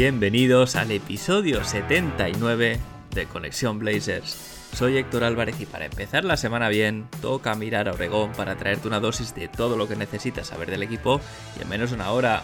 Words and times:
Bienvenidos 0.00 0.76
al 0.76 0.92
episodio 0.92 1.62
79 1.62 2.80
de 3.14 3.26
Conexión 3.26 3.78
Blazers. 3.78 4.70
Soy 4.72 4.96
Héctor 4.96 5.24
Álvarez 5.24 5.60
y 5.60 5.66
para 5.66 5.84
empezar 5.84 6.24
la 6.24 6.38
semana 6.38 6.70
bien, 6.70 7.06
toca 7.20 7.54
mirar 7.54 7.86
a 7.86 7.92
Oregón 7.92 8.32
para 8.32 8.56
traerte 8.56 8.88
una 8.88 8.98
dosis 8.98 9.34
de 9.34 9.48
todo 9.48 9.76
lo 9.76 9.88
que 9.88 9.96
necesitas 9.96 10.46
saber 10.46 10.70
del 10.70 10.84
equipo 10.84 11.20
y 11.58 11.62
en 11.62 11.68
menos 11.68 11.90
de 11.90 11.96
una 11.96 12.12
hora, 12.12 12.42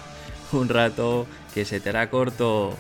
un 0.52 0.69
rato 0.69 1.27
que 1.55 1.65
se 1.65 1.80
te 1.80 1.88
hará 1.88 2.10
corto. 2.10 2.77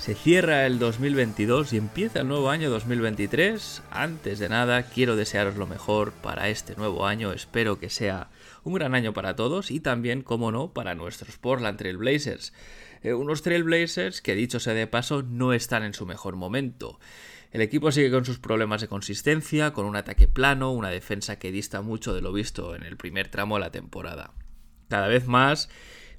Se 0.00 0.16
cierra 0.16 0.66
el 0.66 0.80
2022 0.80 1.72
y 1.72 1.76
empieza 1.76 2.22
el 2.22 2.26
nuevo 2.26 2.50
año 2.50 2.70
2023. 2.70 3.84
Antes 3.92 4.40
de 4.40 4.48
nada, 4.48 4.82
quiero 4.82 5.14
desearos 5.14 5.54
lo 5.54 5.68
mejor 5.68 6.10
para 6.10 6.48
este 6.48 6.74
nuevo 6.74 7.06
año. 7.06 7.32
Espero 7.32 7.78
que 7.78 7.88
sea 7.88 8.30
un 8.64 8.74
gran 8.74 8.96
año 8.96 9.12
para 9.12 9.36
todos 9.36 9.70
y 9.70 9.78
también, 9.78 10.22
como 10.22 10.50
no, 10.50 10.72
para 10.72 10.96
nuestros 10.96 11.38
Portland 11.38 11.78
Trail 11.78 11.98
Blazers. 11.98 12.52
Eh, 13.02 13.14
unos 13.14 13.42
Trailblazers 13.42 14.22
que, 14.22 14.34
dicho 14.34 14.60
sea 14.60 14.74
de 14.74 14.86
paso, 14.86 15.22
no 15.22 15.52
están 15.52 15.82
en 15.82 15.94
su 15.94 16.06
mejor 16.06 16.36
momento. 16.36 16.98
El 17.50 17.60
equipo 17.60 17.92
sigue 17.92 18.10
con 18.10 18.24
sus 18.24 18.38
problemas 18.38 18.80
de 18.80 18.88
consistencia, 18.88 19.72
con 19.72 19.84
un 19.84 19.96
ataque 19.96 20.26
plano, 20.28 20.72
una 20.72 20.88
defensa 20.88 21.38
que 21.38 21.52
dista 21.52 21.82
mucho 21.82 22.14
de 22.14 22.22
lo 22.22 22.32
visto 22.32 22.74
en 22.74 22.82
el 22.82 22.96
primer 22.96 23.28
tramo 23.28 23.56
de 23.56 23.60
la 23.60 23.70
temporada. 23.70 24.32
Cada 24.88 25.08
vez 25.08 25.26
más, 25.26 25.68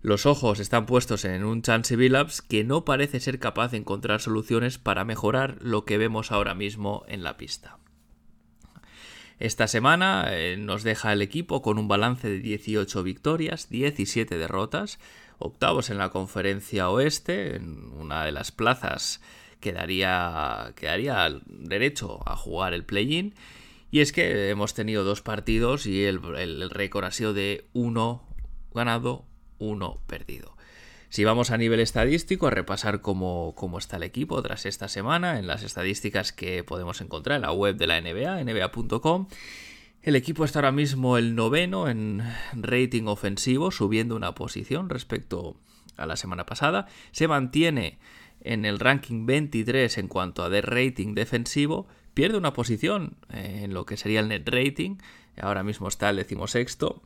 los 0.01 0.25
ojos 0.25 0.59
están 0.59 0.85
puestos 0.85 1.25
en 1.25 1.43
un 1.43 1.61
Chance 1.61 1.95
Billups 1.95 2.41
que 2.41 2.63
no 2.63 2.85
parece 2.85 3.19
ser 3.19 3.39
capaz 3.39 3.71
de 3.71 3.77
encontrar 3.77 4.19
soluciones 4.19 4.77
para 4.77 5.05
mejorar 5.05 5.57
lo 5.61 5.85
que 5.85 5.97
vemos 5.97 6.31
ahora 6.31 6.53
mismo 6.53 7.03
en 7.07 7.23
la 7.23 7.37
pista. 7.37 7.79
Esta 9.39 9.67
semana 9.67 10.25
eh, 10.29 10.57
nos 10.57 10.83
deja 10.83 11.11
el 11.13 11.21
equipo 11.21 11.61
con 11.61 11.79
un 11.79 11.87
balance 11.87 12.29
de 12.29 12.39
18 12.39 13.01
victorias, 13.01 13.69
17 13.69 14.37
derrotas, 14.37 14.99
octavos 15.43 15.89
en 15.89 15.97
la 15.97 16.09
conferencia 16.09 16.89
oeste, 16.89 17.57
en 17.57 17.91
una 17.91 18.23
de 18.25 18.31
las 18.31 18.51
plazas 18.51 19.21
que 19.59 19.73
daría, 19.73 20.73
derecho 21.47 22.19
a 22.25 22.35
jugar 22.35 22.73
el 22.73 22.85
play-in. 22.85 23.35
Y 23.91 23.99
es 23.99 24.11
que 24.11 24.49
hemos 24.49 24.73
tenido 24.73 25.03
dos 25.03 25.21
partidos 25.21 25.85
y 25.85 26.05
el, 26.05 26.69
récord 26.69 27.05
ha 27.05 27.11
sido 27.11 27.33
de 27.33 27.67
uno 27.73 28.23
ganado, 28.73 29.25
uno 29.59 30.01
perdido. 30.07 30.55
Si 31.09 31.23
vamos 31.23 31.51
a 31.51 31.57
nivel 31.57 31.79
estadístico, 31.79 32.47
a 32.47 32.49
repasar 32.49 33.01
cómo, 33.01 33.53
cómo, 33.55 33.77
está 33.77 33.97
el 33.97 34.03
equipo 34.03 34.41
tras 34.41 34.65
esta 34.65 34.87
semana, 34.87 35.37
en 35.37 35.45
las 35.45 35.61
estadísticas 35.61 36.31
que 36.31 36.63
podemos 36.63 37.01
encontrar 37.01 37.35
en 37.35 37.43
la 37.43 37.51
web 37.51 37.75
de 37.75 37.87
la 37.87 38.01
NBA, 38.01 38.43
nba.com, 38.43 39.27
el 40.03 40.17
equipo 40.17 40.43
está 40.43 40.59
ahora 40.59 40.73
mismo 40.73 41.17
el 41.17 41.33
noveno 41.33 41.87
en 41.87 42.21
rating 42.53 43.05
ofensivo, 43.05 43.71
subiendo 43.71 44.17
una 44.17 44.35
posición 44.35 44.89
respecto 44.89 45.55
a 45.95 46.05
la 46.05 46.17
semana 46.17 46.45
pasada. 46.45 46.87
Se 47.11 47.29
mantiene 47.29 47.99
en 48.41 48.65
el 48.65 48.79
ranking 48.79 49.25
23 49.25 49.97
en 49.97 50.09
cuanto 50.09 50.43
a 50.43 50.49
de 50.49 50.61
rating 50.61 51.13
defensivo. 51.15 51.87
Pierde 52.13 52.37
una 52.37 52.51
posición 52.51 53.15
en 53.29 53.73
lo 53.73 53.85
que 53.85 53.95
sería 53.95 54.19
el 54.19 54.27
net 54.27 54.43
rating. 54.45 54.97
Ahora 55.41 55.63
mismo 55.63 55.87
está 55.87 56.09
el 56.09 56.17
decimosexto. 56.17 57.01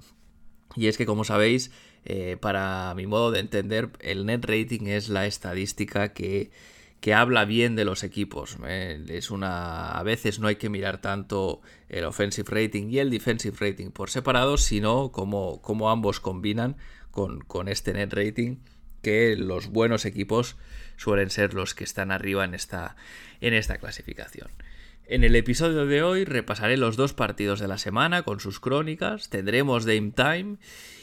Y 0.76 0.88
es 0.88 0.98
que, 0.98 1.06
como 1.06 1.24
sabéis, 1.24 1.72
eh, 2.04 2.36
para 2.42 2.94
mi 2.96 3.06
modo 3.06 3.30
de 3.30 3.40
entender, 3.40 3.92
el 4.00 4.26
net 4.26 4.44
rating 4.44 4.88
es 4.88 5.10
la 5.10 5.28
estadística 5.28 6.14
que 6.14 6.50
que 7.00 7.14
habla 7.14 7.46
bien 7.46 7.76
de 7.76 7.86
los 7.86 8.04
equipos. 8.04 8.58
¿eh? 8.66 9.04
Es 9.10 9.32
una. 9.32 9.92
A 9.92 10.04
veces 10.04 10.40
no 10.40 10.48
hay 10.48 10.56
que 10.56 10.70
mirar 10.70 11.00
tanto 11.00 11.62
el 11.90 12.06
offensive 12.06 12.48
rating 12.50 12.90
y 12.90 13.00
el 13.00 13.10
defensive 13.10 13.58
rating 13.60 13.92
por 13.92 14.10
separado, 14.10 14.58
sino 14.58 15.12
cómo, 15.12 15.90
ambos 15.90 16.20
combinan 16.20 16.78
con, 17.12 17.40
con, 17.42 17.68
este 17.68 17.94
net 17.94 18.14
rating. 18.14 18.58
Que 19.02 19.36
los 19.38 19.68
buenos 19.68 20.06
equipos 20.06 20.58
suelen 20.98 21.30
ser 21.30 21.54
los 21.54 21.76
que 21.76 21.84
están 21.84 22.12
arriba 22.12 22.44
en 22.44 22.56
esta, 22.56 22.96
en 23.42 23.54
esta 23.54 23.78
clasificación. 23.78 24.50
En 25.06 25.24
el 25.24 25.38
episodio 25.38 25.86
de 25.86 26.04
hoy 26.04 26.26
repasaré 26.26 26.76
los 26.76 26.98
dos 26.98 27.14
partidos 27.14 27.62
de 27.62 27.70
la 27.70 27.78
semana 27.78 28.24
con 28.24 28.42
sus 28.42 28.60
crónicas, 28.60 29.30
tendremos 29.30 29.86
Dame 29.86 30.12
Time 30.12 30.58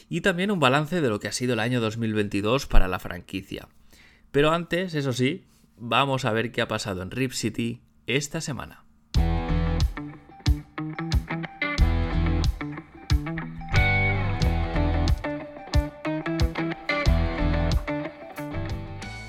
y 0.09 0.21
también 0.21 0.51
un 0.51 0.59
balance 0.59 1.01
de 1.01 1.09
lo 1.09 1.19
que 1.19 1.27
ha 1.27 1.31
sido 1.31 1.53
el 1.53 1.59
año 1.59 1.81
2022 1.81 2.67
para 2.67 2.87
la 2.87 2.99
franquicia. 2.99 3.67
Pero 4.31 4.51
antes, 4.51 4.93
eso 4.93 5.11
sí, 5.11 5.45
vamos 5.77 6.25
a 6.25 6.31
ver 6.31 6.51
qué 6.51 6.61
ha 6.61 6.67
pasado 6.67 7.01
en 7.01 7.11
Rip 7.11 7.31
City 7.31 7.81
esta 8.07 8.41
semana. 8.41 8.85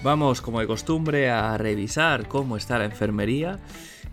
Vamos, 0.03 0.41
como 0.41 0.61
de 0.61 0.69
costumbre, 0.69 1.31
a 1.31 1.59
revisar 1.59 2.29
cómo 2.29 2.57
está 2.57 2.79
la 2.79 2.85
enfermería. 2.85 3.59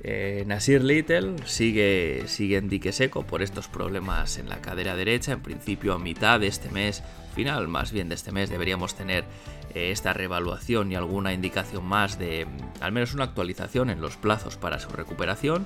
Eh, 0.01 0.43
Nasir 0.47 0.83
Little 0.83 1.35
sigue, 1.45 2.23
sigue 2.25 2.57
en 2.57 2.67
dique 2.67 2.91
seco 2.91 3.23
por 3.27 3.43
estos 3.43 3.67
problemas 3.67 4.39
en 4.39 4.49
la 4.49 4.59
cadera 4.59 4.95
derecha. 4.95 5.33
En 5.33 5.41
principio, 5.41 5.93
a 5.93 5.99
mitad 5.99 6.39
de 6.39 6.47
este 6.47 6.71
mes, 6.71 7.03
final 7.35 7.67
más 7.67 7.91
bien 7.91 8.09
de 8.09 8.15
este 8.15 8.31
mes, 8.31 8.49
deberíamos 8.49 8.95
tener 8.95 9.23
esta 9.73 10.13
reevaluación 10.13 10.91
y 10.91 10.95
alguna 10.95 11.33
indicación 11.33 11.85
más 11.85 12.19
de 12.19 12.47
al 12.79 12.91
menos 12.91 13.13
una 13.13 13.23
actualización 13.25 13.89
en 13.89 14.01
los 14.01 14.17
plazos 14.17 14.57
para 14.57 14.79
su 14.79 14.89
recuperación. 14.89 15.65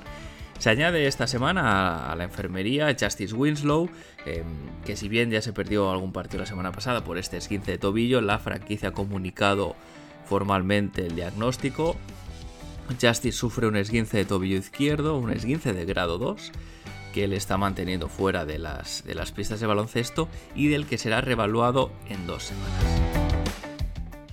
Se 0.59 0.71
añade 0.71 1.05
esta 1.05 1.27
semana 1.27 2.11
a 2.11 2.15
la 2.15 2.23
enfermería 2.23 2.95
Justice 2.99 3.33
Winslow, 3.33 3.89
em, 4.25 4.45
que 4.85 4.95
si 4.95 5.07
bien 5.07 5.29
ya 5.29 5.41
se 5.41 5.53
perdió 5.53 5.91
algún 5.91 6.11
partido 6.11 6.39
la 6.39 6.47
semana 6.47 6.71
pasada 6.71 7.03
por 7.03 7.19
este 7.19 7.37
esguince 7.37 7.71
de 7.71 7.77
tobillo, 7.77 8.21
la 8.21 8.39
franquicia 8.39 8.89
ha 8.89 8.93
comunicado 8.93 9.75
formalmente 10.25 11.05
el 11.05 11.15
diagnóstico. 11.15 11.95
Justice 12.99 13.37
sufre 13.37 13.67
un 13.67 13.75
esguince 13.75 14.17
de 14.17 14.25
tobillo 14.25 14.57
izquierdo, 14.57 15.17
un 15.17 15.31
esguince 15.31 15.73
de 15.73 15.85
grado 15.85 16.17
2, 16.17 16.51
que 17.13 17.25
él 17.25 17.33
está 17.33 17.57
manteniendo 17.57 18.07
fuera 18.07 18.45
de 18.45 18.57
las, 18.57 19.03
de 19.05 19.13
las 19.13 19.31
pistas 19.31 19.59
de 19.59 19.67
baloncesto 19.67 20.27
y 20.55 20.69
del 20.69 20.87
que 20.87 20.97
será 20.97 21.21
revaluado 21.21 21.91
en 22.09 22.25
dos 22.25 22.43
semanas. 22.43 22.96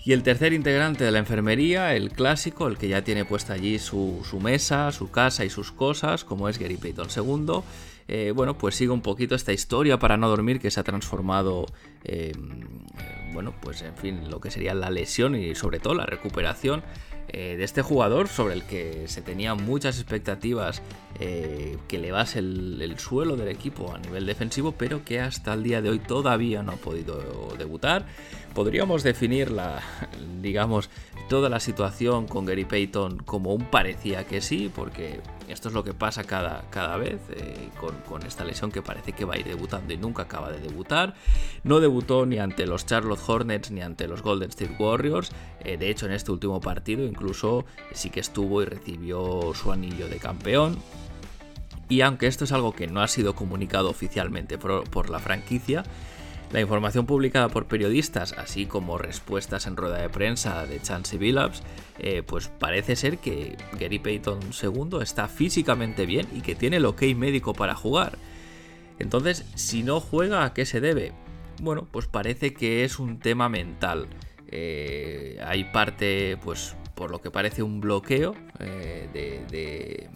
Y 0.05 0.13
el 0.13 0.23
tercer 0.23 0.53
integrante 0.53 1.03
de 1.03 1.11
la 1.11 1.19
enfermería, 1.19 1.95
el 1.95 2.11
clásico, 2.11 2.69
el 2.69 2.77
que 2.77 2.89
ya 2.89 3.03
tiene 3.03 3.25
puesta 3.25 3.55
allí 3.55 3.79
su, 3.79 4.23
mesa, 4.39 4.93
su 4.93 5.11
casa 5.11 5.47
y 5.47 5.51
sus 5.51 5.73
cosas, 5.73 6.25
como 6.25 6.51
es 6.51 6.59
Gary 6.59 6.77
Payton 6.77 7.09
II, 7.17 7.61
eh, 8.09 8.33
bueno, 8.37 8.59
pues 8.59 8.75
sigue 8.75 8.91
un 8.91 9.01
poquito 9.01 9.35
esta 9.35 9.55
historia 9.55 9.99
para 9.99 10.19
no 10.19 10.29
dormir 10.29 10.61
que 10.61 10.71
se 10.71 10.79
ha 10.79 10.85
transformado, 10.85 11.65
eh, 12.05 12.33
bueno, 13.35 13.53
pues 13.61 13.83
en 13.83 13.97
fin, 13.97 14.31
lo 14.31 14.41
que 14.41 14.51
sería 14.51 14.73
la 14.73 14.89
lesión 14.89 15.35
y 15.35 15.55
sobre 15.55 15.81
todo 15.81 15.95
la 15.95 16.07
recuperación 16.07 16.83
eh, 17.29 17.57
de 17.57 17.65
este 17.65 17.83
jugador 17.83 18.29
sobre 18.29 18.55
el 18.55 18.63
que 18.63 19.09
se 19.09 19.21
tenían 19.21 19.65
muchas 19.65 19.99
expectativas 19.99 20.83
eh, 21.19 21.79
que 21.89 21.99
le 21.99 22.11
el, 22.11 22.81
el, 22.81 22.99
suelo 22.99 23.37
del 23.37 23.49
equipo 23.49 23.93
a 23.93 23.99
nivel 23.99 24.25
defensivo, 24.25 24.73
pero 24.73 25.05
que 25.05 25.21
hasta 25.21 25.55
el 25.55 25.65
día 25.65 25.83
de 25.83 25.91
hoy 25.91 25.99
todavía 25.99 26.63
no 26.63 26.73
ha 26.73 26.77
podido 26.77 27.55
debutar. 27.59 28.07
Podríamos 28.55 29.03
definir 29.03 29.51
la, 29.51 29.83
digamos, 30.43 30.91
toda 31.29 31.49
la 31.49 31.59
situación 31.59 32.29
con 32.29 32.45
Gary 32.45 32.67
Payton 32.67 33.19
como 33.25 33.53
un 33.53 33.65
parecía 33.65 34.25
que 34.25 34.41
sí, 34.41 34.71
porque 34.73 35.21
esto 35.49 35.69
es 35.69 35.75
lo 35.75 35.85
que 35.85 35.95
pasa 35.95 36.25
cada, 36.25 36.65
cada 36.71 36.97
vez 36.97 37.21
eh, 37.31 37.71
con, 37.79 38.25
esta 38.27 38.45
lesión 38.45 38.71
que 38.71 38.83
parece 38.83 39.13
que 39.13 39.25
va 39.25 39.35
a 39.35 39.39
ir 39.39 39.47
debutando 39.47 39.93
y 39.93 39.97
nunca 39.97 40.23
acaba 40.23 40.51
de 40.51 40.61
debutar. 40.61 41.15
No 41.63 41.81
debutó 41.81 42.27
ni 42.27 42.39
ante 42.39 42.67
los 42.67 42.87
Charlotte 42.87 43.21
Hornets 43.27 43.71
ni 43.71 43.83
ante 43.83 44.09
los 44.09 44.23
Golden 44.23 44.51
State 44.51 44.77
Warriors. 44.79 45.31
Eh, 45.61 45.77
de 45.77 45.91
hecho, 45.91 46.07
en 46.07 46.13
este 46.13 46.33
último 46.33 46.61
partido 46.61 47.05
incluso 47.05 47.65
sí 47.93 48.11
que 48.11 48.21
estuvo 48.21 48.63
y 48.63 48.65
recibió 48.65 49.53
su 49.55 49.73
anillo 49.73 50.09
de 50.09 50.17
campeón. 50.17 50.79
Y 51.89 52.01
aunque 52.01 52.27
esto 52.27 52.45
es 52.45 52.53
algo 52.53 52.73
que 52.73 52.87
no 52.87 53.03
ha 53.03 53.09
sido 53.09 53.35
comunicado 53.35 53.91
oficialmente 53.91 54.57
por 54.57 55.11
la 55.11 55.19
franquicia, 55.19 55.85
la 56.55 56.61
información 56.61 57.05
publicada 57.05 57.49
por 57.49 57.67
periodistas, 57.67 58.33
así 58.35 58.67
como 58.67 58.97
respuestas 58.97 59.67
en 59.67 59.77
rueda 59.77 60.01
de 60.01 60.09
prensa 60.09 60.65
de 60.67 60.81
Chance 60.81 61.19
Billups, 61.19 61.65
eh, 61.99 62.23
pues 62.25 62.47
parece 62.47 62.95
ser 62.95 63.19
que 63.19 63.57
Gary 63.73 63.99
Payton 63.99 64.39
II 64.63 65.01
está 65.03 65.27
físicamente 65.27 66.07
bien 66.07 66.29
y 66.33 66.43
que 66.43 66.55
tiene 66.55 66.77
el 66.77 66.87
ok 66.87 67.03
médico 67.17 67.55
para 67.55 67.75
jugar. 67.75 68.19
Entonces, 69.01 69.45
si 69.57 69.83
no 69.83 69.99
juega, 69.99 70.45
¿a 70.45 70.55
qué 70.55 70.65
se 70.65 70.81
debe? 70.81 71.11
Bueno, 71.61 71.89
pues 71.91 72.07
parece 72.07 72.55
que 72.55 72.85
es 72.85 73.01
un 73.01 73.19
tema 73.19 73.49
mental. 73.49 74.07
hay 74.53 75.65
parte, 75.73 76.39
pues 76.45 76.77
por 76.95 77.11
lo 77.11 77.21
que 77.21 77.33
parece 77.33 77.65
un 77.65 77.81
bloqueo 77.81 78.37
de, 78.61 80.09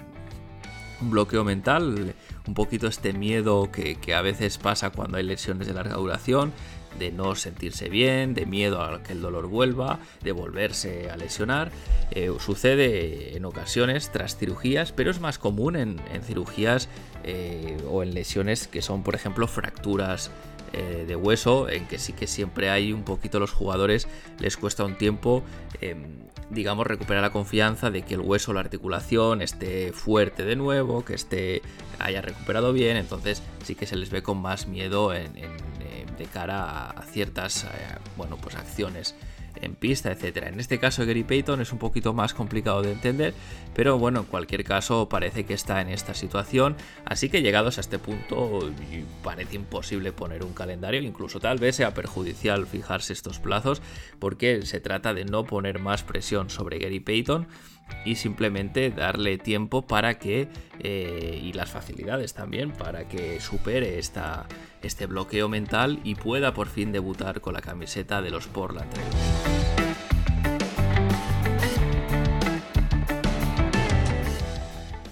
un 1.01 1.11
bloqueo 1.11 1.45
mental, 1.45 2.15
un 2.47 2.55
poquito 2.55 2.87
este 2.87 3.13
miedo 3.13 3.71
que, 3.71 3.97
a 4.15 4.23
veces 4.23 4.59
pasa 4.59 4.91
cuando 4.91 5.19
hay 5.19 5.25
lesiones 5.25 5.67
de 5.67 5.75
larga 5.75 5.97
duración, 5.97 6.53
de 6.99 7.13
no 7.13 7.35
sentirse 7.35 7.89
bien, 7.89 8.35
de 8.35 8.47
miedo 8.47 8.83
a 8.83 9.03
que 9.03 9.13
el 9.13 9.21
dolor 9.21 9.47
vuelva, 9.47 10.01
de 10.23 10.33
volverse 10.33 11.11
a 11.11 11.17
lesionar. 11.17 11.71
Eh, 12.11 12.33
sucede 12.41 13.37
en 13.37 13.45
ocasiones 13.45 14.11
tras 14.11 14.37
cirugías, 14.37 14.93
pero 14.93 15.11
es 15.11 15.21
más 15.21 15.39
común 15.39 15.77
en, 15.77 16.01
cirugías 16.25 16.89
eh, 17.25 17.77
o 17.89 18.03
en 18.03 18.15
lesiones 18.15 18.67
que 18.67 18.83
son, 18.83 19.03
por 19.03 19.15
ejemplo, 19.15 19.47
fracturas 19.47 20.31
eh, 20.73 21.05
de 21.07 21.17
hueso, 21.17 21.69
en 21.69 21.87
que 21.87 21.99
sí 21.99 22.13
que 22.13 22.27
siempre 22.27 22.69
hay 22.69 22.93
un 22.93 23.03
poquito 23.03 23.41
los 23.41 23.53
jugadores, 23.53 24.07
les 24.39 24.57
cuesta 24.59 24.85
un 24.85 24.97
tiempo, 24.97 25.43
em, 25.81 26.28
digamos, 26.51 26.87
recuperar 26.87 27.23
la 27.23 27.31
confianza 27.31 27.91
de 27.91 28.03
que 28.03 28.15
el 28.15 28.21
hueso, 28.21 28.53
la 28.53 28.61
articulación 28.61 29.43
esté 29.43 29.93
fuerte 29.93 30.45
de 30.45 30.57
nuevo, 30.57 31.05
que 31.05 31.15
esté 31.15 31.63
haya 31.99 32.23
recuperado 32.23 32.73
bien, 32.73 32.97
entonces 32.97 33.43
sí 33.65 33.75
que 33.75 33.87
se 33.87 33.97
les 33.97 34.11
ve 34.11 34.23
con 34.23 34.39
más 34.39 34.67
miedo 34.67 35.13
en 35.13 35.33
de 36.19 36.27
cara 36.27 36.91
a 36.91 37.03
ciertas 37.03 37.65
eh, 37.65 37.69
bueno, 38.17 38.37
pues 38.37 38.57
acciones 38.57 39.15
en 39.63 39.75
pista, 39.75 40.11
etcétera. 40.11 40.49
En 40.49 40.61
este 40.61 40.79
caso, 40.79 41.05
Gary 41.07 41.25
Payton 41.25 41.61
es 41.61 41.73
un 41.73 41.79
poquito 41.79 42.13
más 42.13 42.35
complicado 42.35 42.83
de 42.83 42.93
entender, 42.93 43.35
pero 43.75 43.99
bueno, 43.99 44.21
en 44.21 44.27
cualquier 44.27 44.65
caso 44.65 45.09
parece 45.09 45.45
que 45.45 45.55
está 45.55 45.81
en 45.81 45.89
esta 45.89 46.15
situación. 46.15 46.77
Así 47.05 47.29
que 47.29 47.43
llegados 47.43 47.79
a 47.79 47.81
este 47.81 47.99
punto, 47.99 48.61
parece 49.23 49.57
imposible 49.57 50.13
poner 50.13 50.45
un 50.45 50.53
calendario, 50.53 51.01
incluso 51.03 51.41
tal 51.41 51.59
vez 51.59 51.77
sea 51.77 51.95
perjudicial 51.95 52.67
fijarse 52.67 53.13
estos 53.13 53.39
plazos, 53.39 53.83
porque 54.19 54.63
se 54.63 54.81
trata 54.81 55.15
de 55.15 55.25
no 55.25 55.45
poner 55.45 55.79
más 55.79 56.03
presión 56.03 56.51
sobre 56.51 56.79
Gary 56.79 57.01
Payton 57.01 57.47
y 58.05 58.17
simplemente 58.17 58.91
darle 58.91 59.39
tiempo 59.39 59.87
para 59.87 60.19
que 60.19 60.49
eh, 60.81 61.41
y 61.43 61.53
las 61.53 61.71
facilidades 61.71 62.35
también 62.35 62.73
para 62.73 63.09
que 63.09 63.41
supere 63.41 63.99
esta, 63.99 64.47
este 64.83 65.07
bloqueo 65.07 65.49
mental 65.49 66.01
y 66.05 66.15
pueda 66.15 66.55
por 66.55 66.69
fin 66.69 66.93
debutar 66.93 67.41
con 67.41 67.55
la 67.55 67.61
camiseta 67.61 68.23
de 68.23 68.31
los 68.31 68.47
Portland 68.47 68.91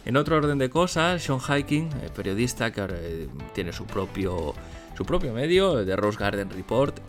En 0.07 0.17
otro 0.17 0.37
orden 0.37 0.59
de 0.59 0.71
cosas, 0.71 1.21
Sean 1.21 1.41
Hiking, 1.41 1.91
periodista 2.15 2.73
que 2.73 2.87
eh, 2.89 3.29
tiene 3.55 3.73
su 3.73 3.87
propio, 3.87 4.55
su 4.97 5.05
propio 5.05 5.33
medio, 5.33 5.85
The 5.85 5.97
Rose 5.97 6.17
Garden 6.17 6.49
Report, 6.49 7.01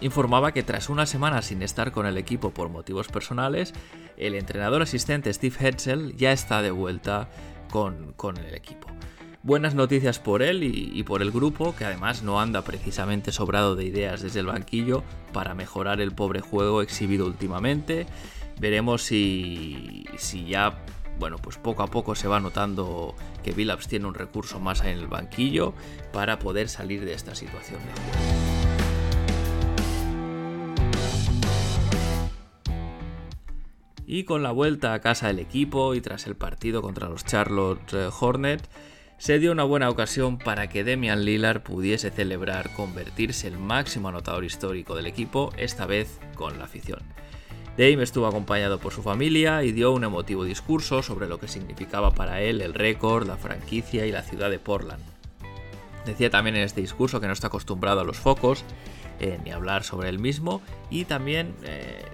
informaba 0.00 0.52
que 0.52 0.62
tras 0.62 0.88
una 0.88 1.04
semana 1.04 1.42
sin 1.42 1.62
estar 1.62 1.92
con 1.92 2.06
el 2.06 2.16
equipo 2.16 2.52
por 2.52 2.70
motivos 2.70 3.08
personales, 3.08 3.74
el 4.16 4.34
entrenador 4.34 4.80
asistente 4.80 5.32
Steve 5.32 5.54
Hetzel 5.60 6.16
ya 6.16 6.32
está 6.32 6.62
de 6.62 6.70
vuelta 6.70 7.28
con, 7.70 8.14
el 8.38 8.54
equipo. 8.54 8.88
Buenas 9.42 9.74
noticias 9.74 10.18
por 10.18 10.42
él 10.42 10.62
y, 10.62 11.02
por 11.02 11.22
el 11.22 11.30
grupo, 11.30 11.74
que 11.74 11.86
además 11.86 12.22
no 12.22 12.42
anda 12.42 12.60
precisamente 12.60 13.32
sobrado 13.32 13.74
de 13.74 13.86
ideas 13.86 14.20
desde 14.20 14.40
el 14.40 14.46
banquillo 14.46 15.02
para 15.32 15.54
mejorar 15.54 16.02
el 16.02 16.12
pobre 16.12 16.42
juego 16.42 16.82
exhibido 16.82 17.24
últimamente. 17.24 18.04
Veremos 18.60 19.02
si, 19.02 20.04
si 20.18 20.44
ya, 20.44 20.84
bueno, 21.18 21.38
pues 21.38 21.56
poco 21.56 21.82
a 21.82 21.86
poco 21.86 22.14
se 22.14 22.28
va 22.28 22.38
notando 22.38 23.14
que 23.42 23.52
Billups 23.52 23.88
tiene 23.88 24.04
un 24.06 24.12
recurso 24.12 24.60
más 24.60 24.82
en 24.82 24.98
el 24.98 25.06
banquillo 25.06 25.72
para 26.12 26.38
poder 26.38 26.68
salir 26.68 27.06
de 27.06 27.14
esta 27.14 27.34
situación. 27.34 27.80
Y 34.06 34.24
con 34.24 34.42
la 34.42 34.50
vuelta 34.50 34.92
a 34.92 35.00
casa 35.00 35.28
del 35.28 35.38
equipo 35.38 35.94
y 35.94 36.02
tras 36.02 36.26
el 36.26 36.36
partido 36.36 36.82
contra 36.82 37.08
los 37.08 37.24
Charlotte 37.24 37.94
eh, 37.94 38.10
Hornets, 38.20 38.68
se 39.20 39.38
dio 39.38 39.52
una 39.52 39.64
buena 39.64 39.90
ocasión 39.90 40.38
para 40.38 40.70
que 40.70 40.82
Demian 40.82 41.26
Lillard 41.26 41.60
pudiese 41.60 42.10
celebrar 42.10 42.72
convertirse 42.72 43.48
el 43.48 43.58
máximo 43.58 44.08
anotador 44.08 44.46
histórico 44.46 44.96
del 44.96 45.06
equipo, 45.06 45.52
esta 45.58 45.84
vez 45.84 46.18
con 46.34 46.58
la 46.58 46.64
afición. 46.64 47.00
Dame 47.76 48.02
estuvo 48.02 48.26
acompañado 48.26 48.78
por 48.78 48.94
su 48.94 49.02
familia 49.02 49.62
y 49.62 49.72
dio 49.72 49.92
un 49.92 50.04
emotivo 50.04 50.44
discurso 50.44 51.02
sobre 51.02 51.28
lo 51.28 51.38
que 51.38 51.48
significaba 51.48 52.14
para 52.14 52.40
él 52.40 52.62
el 52.62 52.72
récord, 52.72 53.26
la 53.26 53.36
franquicia 53.36 54.06
y 54.06 54.10
la 54.10 54.22
ciudad 54.22 54.48
de 54.48 54.58
Portland. 54.58 55.02
Decía 56.06 56.30
también 56.30 56.56
en 56.56 56.62
este 56.62 56.80
discurso 56.80 57.20
que 57.20 57.26
no 57.26 57.34
está 57.34 57.48
acostumbrado 57.48 58.00
a 58.00 58.04
los 58.04 58.16
focos, 58.16 58.64
eh, 59.20 59.38
ni 59.44 59.50
hablar 59.50 59.84
sobre 59.84 60.08
él 60.08 60.18
mismo, 60.18 60.62
y 60.88 61.04
también 61.04 61.54
eh, 61.64 62.06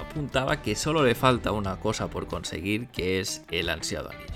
apuntaba 0.00 0.62
que 0.62 0.76
solo 0.76 1.02
le 1.02 1.16
falta 1.16 1.50
una 1.50 1.80
cosa 1.80 2.06
por 2.06 2.28
conseguir, 2.28 2.86
que 2.86 3.18
es 3.18 3.42
el 3.50 3.70
ansiado 3.70 4.10
anillo. 4.10 4.33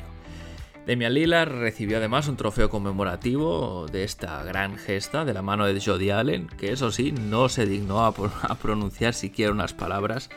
Demian 0.89 1.13
Lillard 1.13 1.51
recibió 1.51 1.99
además 1.99 2.29
un 2.29 2.39
trofeo 2.39 2.71
conmemorativo 2.71 3.89
de 3.93 4.05
esta 4.05 4.43
gran 4.43 4.79
gesta 4.79 5.27
de 5.27 5.35
la 5.35 5.43
mano 5.43 5.67
de 5.67 5.79
Jody 5.79 6.09
Allen, 6.09 6.47
que 6.47 6.73
eso 6.73 6.91
sí, 6.91 7.13
no 7.13 7.51
se 7.51 7.67
dignó 7.67 8.07
a, 8.07 8.15
pronunciar 8.55 9.13
siquiera 9.13 9.53
unas 9.53 9.75
palabras 9.75 10.31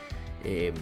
em, 0.44 0.74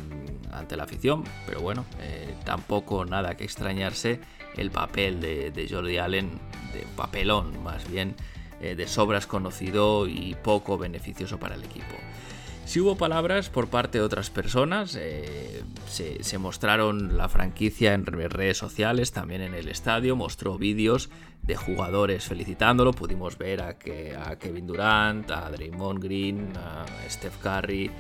ante 0.51 0.77
la 0.77 0.83
afición, 0.83 1.23
pero 1.47 1.61
bueno, 1.61 1.85
eh, 2.01 2.35
tampoco 2.45 3.05
nada 3.05 3.37
que 3.37 3.45
extrañarse 3.45 4.19
el 4.57 4.73
papel 4.73 5.21
de, 5.21 5.69
Jordi 5.71 5.99
Allen, 5.99 6.33
de 6.75 6.85
papelón 6.97 7.63
más 7.63 7.89
bien, 7.89 8.17
eh, 8.61 8.75
de 8.75 8.89
sobras 8.89 9.29
conocido 9.29 10.09
y 10.09 10.35
poco 10.43 10.79
beneficioso 10.79 11.39
para 11.39 11.55
el 11.55 11.63
equipo. 11.63 11.95
Si 12.71 12.79
hubo 12.79 12.95
palabras 12.95 13.49
por 13.49 13.67
parte 13.67 13.99
de 13.99 14.05
otras 14.05 14.31
personas, 14.31 14.97
eh, 14.97 15.65
se, 15.89 16.39
mostraron 16.39 17.17
la 17.17 17.29
franquicia 17.29 17.95
en 17.95 18.07
redes 18.07 18.59
sociales, 18.59 19.11
también 19.11 19.41
en 19.41 19.55
el 19.55 19.67
estadio, 19.67 20.15
mostró 20.15 20.57
vídeos 20.57 21.11
de 21.43 21.57
jugadores 21.57 22.27
felicitándolo, 22.27 22.93
pudimos 22.93 23.37
ver 23.39 23.61
a, 23.61 23.77
Kevin 24.39 24.69
Durant, 24.69 25.29
a 25.33 25.51
Draymond 25.51 26.01
Green, 26.01 26.53
a 26.57 26.87
Steph 27.11 27.39
Curry, 27.39 27.91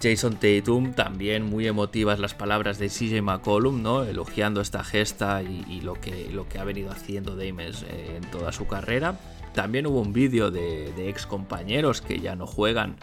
Jason 0.00 0.36
Tatum, 0.36 0.92
también 0.92 1.42
muy 1.42 1.66
emotivas 1.66 2.20
las 2.20 2.34
palabras 2.34 2.78
de 2.78 2.88
CJ 2.88 3.20
McCollum, 3.20 3.82
¿no? 3.82 4.04
elogiando 4.04 4.60
esta 4.60 4.84
gesta 4.84 5.42
y, 5.42 5.80
lo, 5.80 5.94
que, 5.94 6.30
ha 6.56 6.62
venido 6.62 6.92
haciendo 6.92 7.34
Dames 7.34 7.82
eh, 7.82 8.20
en 8.22 8.30
toda 8.30 8.52
su 8.52 8.68
carrera. 8.68 9.18
También 9.54 9.88
hubo 9.88 10.00
un 10.00 10.12
vídeo 10.12 10.52
de, 10.52 10.92
de 10.92 11.08
ex 11.08 11.26
compañeros 11.26 12.00
que 12.00 12.20
ya 12.20 12.36
no 12.36 12.46
juegan 12.46 12.94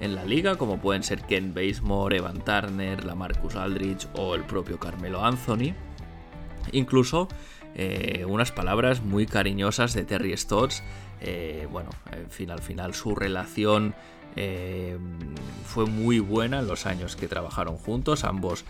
en 0.00 0.14
la 0.14 0.24
liga, 0.24 0.56
como 0.56 0.78
pueden 0.78 1.02
ser 1.02 1.22
Ken 1.22 1.54
Basemore, 1.54 2.18
Evan 2.18 2.44
Turner, 2.44 3.04
la 3.04 3.14
Marcus 3.14 3.56
Aldridge 3.56 4.08
o 4.14 4.34
el 4.34 4.44
propio 4.44 4.78
Carmelo 4.78 5.24
Anthony. 5.24 5.74
Incluso 6.72 7.28
eh, 7.74 8.24
unas 8.28 8.52
palabras 8.52 9.02
muy 9.02 9.26
cariñosas 9.26 9.94
de 9.94 10.04
Terry 10.04 10.36
Stotts. 10.36 10.82
Eh, 11.20 11.66
bueno, 11.70 11.90
al 12.10 12.60
final 12.60 12.94
su 12.94 13.14
relación 13.14 13.94
eh, 14.36 14.98
fue 15.64 15.86
muy 15.86 16.18
buena 16.18 16.60
en 16.60 16.66
los 16.66 16.86
años 16.86 17.16
que 17.16 17.26
trabajaron 17.28 17.76
juntos. 17.76 18.24
Ambos 18.24 18.64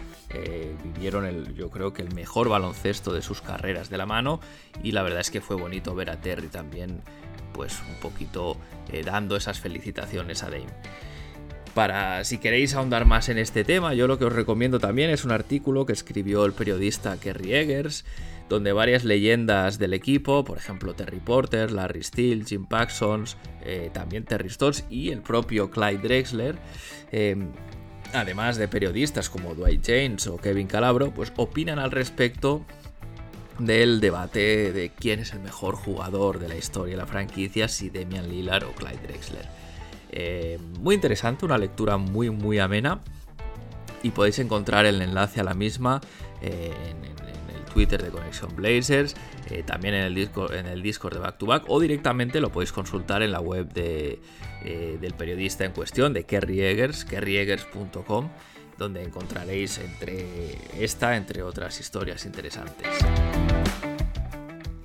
vivieron 0.82 1.54
yo 1.54 1.70
creo 1.70 1.92
que 1.92 2.02
el 2.02 2.12
mejor 2.14 2.48
baloncesto 2.48 3.12
de 3.12 3.22
sus 3.22 3.40
carreras 3.40 3.90
de 3.90 3.98
la 3.98 4.06
mano. 4.06 4.40
Y 4.82 4.92
la 4.92 5.02
verdad 5.02 5.20
es 5.20 5.30
que 5.30 5.40
fue 5.40 5.56
bonito 5.56 5.94
ver 5.94 6.10
a 6.10 6.20
Terry 6.20 6.48
también, 6.48 7.02
pues 7.52 7.80
un 7.88 7.96
poquito 8.00 8.56
dando 9.04 9.36
esas 9.36 9.60
felicitaciones 9.60 10.42
a 10.42 10.50
Dame. 10.50 10.66
Para 11.74 12.22
si 12.22 12.38
queréis 12.38 12.74
ahondar 12.74 13.04
más 13.04 13.28
en 13.28 13.36
este 13.36 13.64
tema, 13.64 13.94
yo 13.94 14.06
lo 14.06 14.16
que 14.16 14.24
os 14.24 14.32
recomiendo 14.32 14.78
también 14.78 15.10
es 15.10 15.24
un 15.24 15.32
artículo 15.32 15.86
que 15.86 15.92
escribió 15.92 16.44
el 16.44 16.52
periodista 16.52 17.18
Kerry 17.18 17.52
Eggers, 17.52 18.04
donde 18.48 18.72
varias 18.72 19.02
leyendas 19.02 19.78
del 19.80 19.92
equipo, 19.92 20.44
por 20.44 20.56
ejemplo 20.56 20.94
Terry 20.94 21.18
Porter, 21.18 21.72
Larry 21.72 22.04
Steele, 22.04 22.44
Jim 22.44 22.66
Paxson, 22.66 23.24
eh, 23.64 23.90
también 23.92 24.24
Terry 24.24 24.50
Stotts 24.50 24.84
y 24.88 25.10
el 25.10 25.20
propio 25.20 25.68
Clyde 25.70 25.98
Drexler, 25.98 26.56
em, 27.10 27.48
además 28.12 28.56
de 28.56 28.68
periodistas 28.68 29.28
como 29.28 29.56
Dwight 29.56 29.84
James 29.84 30.28
o 30.28 30.36
Kevin 30.36 30.68
Calabro, 30.68 31.12
pues 31.12 31.32
opinan 31.36 31.80
al 31.80 31.90
respecto 31.90 32.64
del 33.58 34.00
debate 34.00 34.72
de 34.72 34.90
quién 34.90 35.18
es 35.18 35.32
el 35.32 35.40
mejor 35.40 35.74
jugador 35.74 36.38
de 36.38 36.48
la 36.48 36.56
historia 36.56 36.94
de 36.94 37.02
la 37.02 37.06
franquicia, 37.06 37.66
si 37.66 37.90
Damian 37.90 38.28
Lillard 38.28 38.64
o 38.64 38.72
Clyde 38.72 39.08
Drexler. 39.08 39.63
Eh, 40.16 40.60
muy 40.78 40.94
interesante, 40.94 41.44
una 41.44 41.58
lectura 41.58 41.96
muy 41.96 42.30
muy 42.30 42.60
amena 42.60 43.00
y 44.04 44.12
podéis 44.12 44.38
encontrar 44.38 44.86
el 44.86 45.02
enlace 45.02 45.40
a 45.40 45.44
la 45.44 45.54
misma 45.54 46.00
eh, 46.40 46.72
en, 46.88 47.04
el 47.04 47.64
Twitter 47.64 48.00
de 48.00 48.10
Conexión 48.10 48.54
Blazers, 48.54 49.16
eh, 49.50 49.64
también 49.64 49.94
en 49.94 50.04
el, 50.04 50.14
Discord, 50.14 50.54
en 50.54 50.66
el 50.66 50.82
Discord 50.82 51.14
de 51.14 51.18
Back 51.18 51.38
to 51.38 51.46
Back 51.46 51.64
o 51.66 51.80
directamente 51.80 52.40
lo 52.40 52.52
podéis 52.52 52.70
consultar 52.70 53.22
en 53.22 53.32
la 53.32 53.40
web 53.40 53.72
de, 53.72 54.20
del 54.62 55.14
periodista 55.14 55.64
en 55.64 55.72
cuestión, 55.72 56.12
de 56.12 56.22
Kerry 56.22 56.62
Eggers, 56.62 57.04
kerryeggers.com, 57.04 58.28
donde 58.78 59.02
encontraréis 59.02 59.78
entre 59.78 60.56
esta, 60.78 61.16
entre 61.16 61.42
otras 61.42 61.80
historias 61.80 62.24
interesantes. 62.24 62.86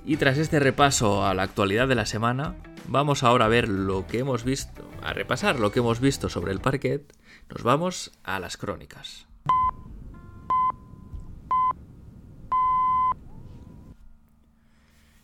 Y 0.04 0.16
tras 0.16 0.38
este 0.38 0.58
repaso 0.58 1.24
a 1.24 1.34
la 1.34 1.44
actualidad 1.44 1.86
de 1.86 1.94
la 1.94 2.06
semana, 2.06 2.56
vamos 2.88 3.22
ahora 3.22 3.44
a 3.44 3.48
ver 3.48 3.68
lo 3.68 4.08
que 4.08 4.18
hemos 4.18 4.42
visto 4.42 4.89
a 5.02 5.12
repasar 5.12 5.58
lo 5.58 5.72
que 5.72 5.80
hemos 5.80 6.00
visto 6.00 6.28
sobre 6.28 6.52
el 6.52 6.60
parquet, 6.60 7.12
nos 7.48 7.62
vamos 7.62 8.12
a 8.22 8.38
las 8.40 8.56
crónicas. 8.56 9.26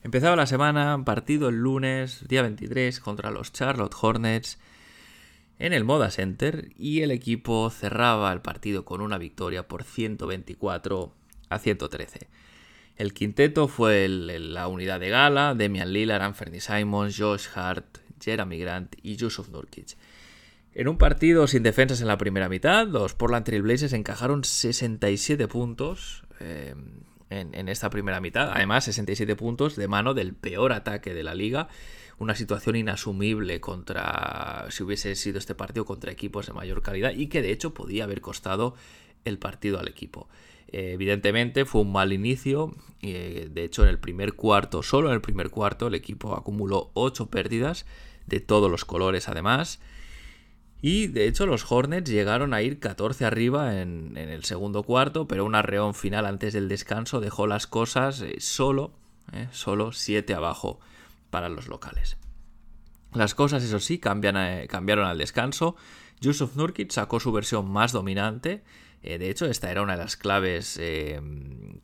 Empezaba 0.02 0.36
la 0.36 0.46
semana, 0.46 1.02
partido 1.04 1.48
el 1.48 1.56
lunes, 1.56 2.28
día 2.28 2.42
23, 2.42 3.00
contra 3.00 3.32
los 3.32 3.52
Charlotte 3.52 3.94
Hornets 4.00 4.58
en 5.58 5.72
el 5.72 5.84
Moda 5.84 6.10
Center 6.10 6.70
y 6.76 7.02
el 7.02 7.10
equipo 7.10 7.70
cerraba 7.70 8.32
el 8.32 8.40
partido 8.40 8.84
con 8.84 9.00
una 9.00 9.18
victoria 9.18 9.66
por 9.66 9.82
124 9.82 11.12
a 11.48 11.58
113. 11.58 12.28
El 12.96 13.12
quinteto 13.14 13.68
fue 13.68 14.08
la 14.08 14.68
unidad 14.68 15.00
de 15.00 15.10
gala, 15.10 15.54
Demian 15.54 15.92
Lillard, 15.92 16.22
Anthony 16.22 16.60
Simons, 16.60 17.18
Josh 17.18 17.48
Hart, 17.54 17.98
Jeremy 18.20 18.58
Grant 18.58 18.96
y 19.02 19.16
Yusuf 19.16 19.48
Nurkic. 19.48 19.96
En 20.74 20.88
un 20.88 20.98
partido 20.98 21.46
sin 21.46 21.62
defensas 21.62 22.02
en 22.02 22.06
la 22.06 22.18
primera 22.18 22.50
mitad, 22.50 22.86
los 22.86 23.14
Portland 23.14 23.46
Trail 23.46 23.62
Blazers 23.62 23.94
encajaron 23.94 24.44
67 24.44 25.48
puntos 25.48 26.24
eh, 26.38 26.74
en, 27.30 27.68
esta 27.68 27.88
primera 27.88 28.20
mitad. 28.20 28.50
Además, 28.52 28.84
67 28.84 29.36
puntos 29.36 29.76
de 29.76 29.88
mano 29.88 30.12
del 30.12 30.34
peor 30.34 30.72
ataque 30.72 31.14
de 31.14 31.22
la 31.22 31.34
liga. 31.34 31.68
Una 32.18 32.34
situación 32.34 32.76
inasumible 32.76 33.60
contra 33.60 34.66
si 34.70 34.82
hubiese 34.82 35.14
sido 35.16 35.38
este 35.38 35.54
partido 35.54 35.84
contra 35.84 36.12
equipos 36.12 36.46
de 36.46 36.52
mayor 36.52 36.82
calidad 36.82 37.12
y 37.12 37.28
que 37.28 37.40
de 37.40 37.52
hecho 37.52 37.72
podía 37.72 38.04
haber 38.04 38.20
costado 38.20 38.74
el 39.24 39.38
partido 39.38 39.78
al 39.78 39.88
equipo. 39.88 40.28
Eh, 40.68 40.92
evidentemente 40.92 41.64
fue 41.64 41.82
un 41.82 41.92
mal 41.92 42.12
inicio. 42.12 42.74
Eh, 43.02 43.48
de 43.50 43.64
hecho, 43.64 43.82
en 43.82 43.88
el 43.88 43.98
primer 43.98 44.34
cuarto, 44.34 44.82
solo 44.82 45.08
en 45.08 45.14
el 45.14 45.20
primer 45.20 45.50
cuarto, 45.50 45.86
el 45.86 45.94
equipo 45.94 46.34
acumuló 46.34 46.90
8 46.94 47.30
pérdidas 47.30 47.86
de 48.26 48.40
todos 48.40 48.70
los 48.70 48.84
colores 48.84 49.28
además. 49.28 49.80
Y 50.82 51.06
de 51.06 51.26
hecho 51.26 51.46
los 51.46 51.70
Hornets 51.70 52.10
llegaron 52.10 52.52
a 52.52 52.62
ir 52.62 52.78
14 52.78 53.24
arriba 53.24 53.80
en, 53.80 54.16
el 54.16 54.44
segundo 54.44 54.82
cuarto, 54.82 55.26
pero 55.26 55.44
un 55.44 55.54
arreón 55.54 55.94
final 55.94 56.26
antes 56.26 56.52
del 56.52 56.68
descanso 56.68 57.20
dejó 57.20 57.46
las 57.46 57.66
cosas 57.66 58.20
eh, 58.20 58.36
solo, 58.40 58.92
eh, 59.32 59.48
solo 59.52 59.92
7 59.92 60.34
abajo 60.34 60.78
para 61.30 61.48
los 61.48 61.68
locales. 61.68 62.18
Las 63.14 63.34
cosas, 63.34 63.62
eso 63.62 63.80
sí, 63.80 63.98
cambian, 63.98 64.66
cambiaron 64.66 65.06
al 65.06 65.18
descanso. 65.18 65.76
Yusuf 66.20 66.54
Nurkic 66.56 66.90
sacó 66.90 67.20
su 67.20 67.32
versión 67.32 67.70
más 67.70 67.92
dominante. 67.92 68.62
De 69.06 69.30
hecho, 69.30 69.46
esta 69.46 69.70
era 69.70 69.82
una 69.82 69.96
de 69.96 70.02
las 70.02 70.16
claves 70.16 70.78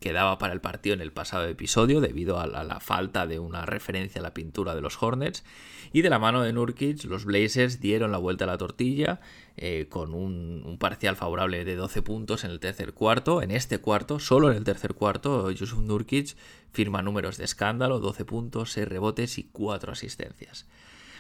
que 0.02 0.12
daba 0.12 0.38
para 0.38 0.52
el 0.52 0.60
partido 0.60 0.94
en 0.94 1.00
el 1.00 1.12
pasado 1.12 1.46
episodio, 1.46 2.00
debido 2.00 2.40
a 2.40 2.46
la, 2.46 2.80
falta 2.80 3.26
de 3.26 3.38
una 3.38 3.64
referencia 3.64 4.20
a 4.20 4.22
la 4.22 4.34
pintura 4.34 4.74
de 4.74 4.80
los 4.80 5.00
Hornets. 5.00 5.44
Y 5.92 6.02
de 6.02 6.10
la 6.10 6.18
mano 6.18 6.42
de 6.42 6.52
Nurkic, 6.52 7.04
los 7.04 7.24
Blazers 7.24 7.80
dieron 7.80 8.12
la 8.12 8.18
vuelta 8.18 8.44
a 8.44 8.48
la 8.48 8.58
tortilla 8.58 9.20
eh, 9.56 9.86
con 9.88 10.14
un, 10.14 10.76
parcial 10.80 11.16
favorable 11.16 11.64
de 11.64 11.76
12 11.76 12.02
puntos 12.02 12.44
en 12.44 12.50
el 12.50 12.60
tercer 12.60 12.94
cuarto. 12.94 13.42
En 13.42 13.50
este 13.50 13.78
cuarto, 13.78 14.18
solo 14.18 14.50
en 14.50 14.56
el 14.56 14.64
tercer 14.64 14.94
cuarto, 14.94 15.50
Yusuf 15.50 15.78
Nurkic 15.78 16.34
firma 16.72 17.02
números 17.02 17.36
de 17.36 17.44
escándalo, 17.44 18.00
12 18.00 18.24
puntos, 18.24 18.72
6 18.72 18.88
rebotes 18.88 19.38
y 19.38 19.44
4 19.44 19.92
asistencias. 19.92 20.66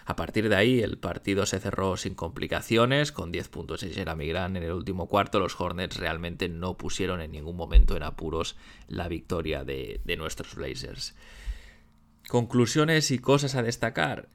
A 0.04 0.16
partir 0.16 0.48
de 0.48 0.56
ahí, 0.56 0.80
el 0.80 0.98
partido 0.98 1.46
se 1.46 1.60
cerró 1.60 1.96
sin 1.96 2.14
complicaciones, 2.14 3.12
con 3.12 3.30
10 3.30 3.48
puntos 3.48 3.80
de 3.82 3.90
Jeremy 3.90 4.28
Grant 4.28 4.56
en 4.56 4.64
el 4.64 4.72
último 4.72 5.08
cuarto. 5.08 5.38
Los 5.38 5.60
Hornets 5.60 5.96
realmente 5.96 6.48
no 6.48 6.76
pusieron 6.76 7.20
en 7.20 7.32
ningún 7.32 7.56
momento 7.56 7.96
en 7.96 8.02
apuros 8.02 8.56
la 8.88 9.08
victoria 9.08 9.64
de, 9.64 10.00
nuestros 10.18 10.54
Blazers. 10.54 11.14
Conclusiones 12.28 13.10
y 13.10 13.18
cosas 13.18 13.54
a 13.54 13.62
destacar. 13.62 14.28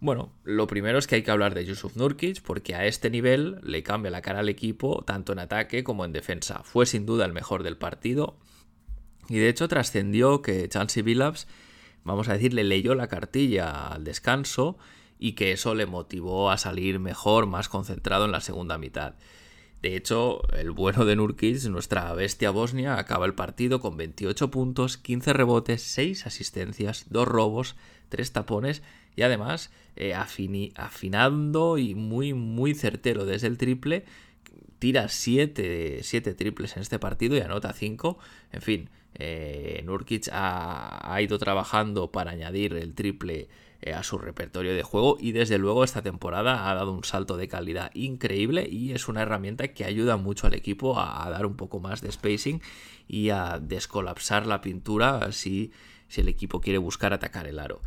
Bueno, 0.00 0.32
lo 0.44 0.66
primero 0.66 0.98
es 0.98 1.06
que 1.06 1.14
hay 1.14 1.22
que 1.22 1.30
hablar 1.30 1.54
de 1.54 1.64
Yusuf 1.64 1.96
Nurkic 1.96 2.42
porque 2.42 2.74
a 2.74 2.84
este 2.84 3.08
nivel 3.08 3.58
le 3.62 3.82
cambia 3.82 4.10
la 4.10 4.22
cara 4.22 4.40
al 4.40 4.48
equipo 4.48 5.02
tanto 5.06 5.32
en 5.32 5.38
ataque 5.38 5.82
como 5.82 6.04
en 6.04 6.12
defensa. 6.12 6.62
Fue 6.62 6.84
sin 6.84 7.06
duda 7.06 7.24
el 7.24 7.32
mejor 7.32 7.62
del 7.62 7.78
partido 7.78 8.36
y 9.28 9.38
de 9.38 9.48
hecho 9.48 9.68
trascendió 9.68 10.42
que 10.42 10.68
Chansey 10.68 11.02
Billups, 11.02 11.46
vamos 12.02 12.28
a 12.28 12.34
decir, 12.34 12.52
le 12.52 12.64
leyó 12.64 12.94
la 12.94 13.08
cartilla 13.08 13.88
al 13.88 14.04
descanso 14.04 14.76
y 15.18 15.32
que 15.32 15.52
eso 15.52 15.74
le 15.74 15.86
motivó 15.86 16.50
a 16.50 16.58
salir 16.58 16.98
mejor, 16.98 17.46
más 17.46 17.68
concentrado 17.68 18.24
en 18.24 18.32
la 18.32 18.40
segunda 18.40 18.78
mitad. 18.78 19.14
De 19.84 19.96
hecho, 19.96 20.40
el 20.54 20.70
bueno 20.70 21.04
de 21.04 21.14
Nurkic, 21.14 21.62
nuestra 21.64 22.10
bestia 22.14 22.50
bosnia, 22.50 22.98
acaba 22.98 23.26
el 23.26 23.34
partido 23.34 23.80
con 23.80 23.98
28 23.98 24.50
puntos, 24.50 24.96
15 24.96 25.34
rebotes, 25.34 25.82
6 25.82 26.26
asistencias, 26.26 27.04
2 27.10 27.28
robos, 27.28 27.76
3 28.08 28.32
tapones 28.32 28.82
y 29.14 29.22
además 29.22 29.70
eh, 29.96 30.14
afinando 30.14 31.76
y 31.76 31.94
muy 31.94 32.32
muy 32.32 32.74
certero 32.74 33.26
desde 33.26 33.46
el 33.46 33.58
triple. 33.58 34.06
Tira 34.78 35.10
7 35.10 36.02
triples 36.34 36.76
en 36.76 36.82
este 36.82 36.98
partido 36.98 37.36
y 37.36 37.40
anota 37.40 37.74
5. 37.74 38.18
En 38.52 38.62
fin, 38.62 38.88
eh, 39.16 39.82
Nurkic 39.84 40.28
ha, 40.32 41.12
ha 41.14 41.20
ido 41.20 41.38
trabajando 41.38 42.10
para 42.10 42.30
añadir 42.30 42.72
el 42.72 42.94
triple 42.94 43.48
a 43.92 44.02
su 44.02 44.18
repertorio 44.18 44.74
de 44.74 44.82
juego 44.82 45.16
y 45.20 45.32
desde 45.32 45.58
luego 45.58 45.84
esta 45.84 46.02
temporada 46.02 46.70
ha 46.70 46.74
dado 46.74 46.92
un 46.92 47.04
salto 47.04 47.36
de 47.36 47.48
calidad 47.48 47.90
increíble 47.94 48.66
y 48.70 48.92
es 48.92 49.08
una 49.08 49.22
herramienta 49.22 49.68
que 49.68 49.84
ayuda 49.84 50.16
mucho 50.16 50.46
al 50.46 50.54
equipo 50.54 50.98
a, 50.98 51.28
dar 51.28 51.44
un 51.44 51.56
poco 51.56 51.80
más 51.80 52.00
de 52.00 52.10
spacing 52.10 52.62
y 53.08 53.30
a 53.30 53.58
descolapsar 53.60 54.46
la 54.46 54.60
pintura 54.60 55.32
si, 55.32 55.72
si 56.08 56.20
el 56.20 56.28
equipo 56.28 56.60
quiere 56.60 56.78
buscar 56.78 57.12
atacar 57.12 57.46
el 57.46 57.58
aro. 57.58 57.80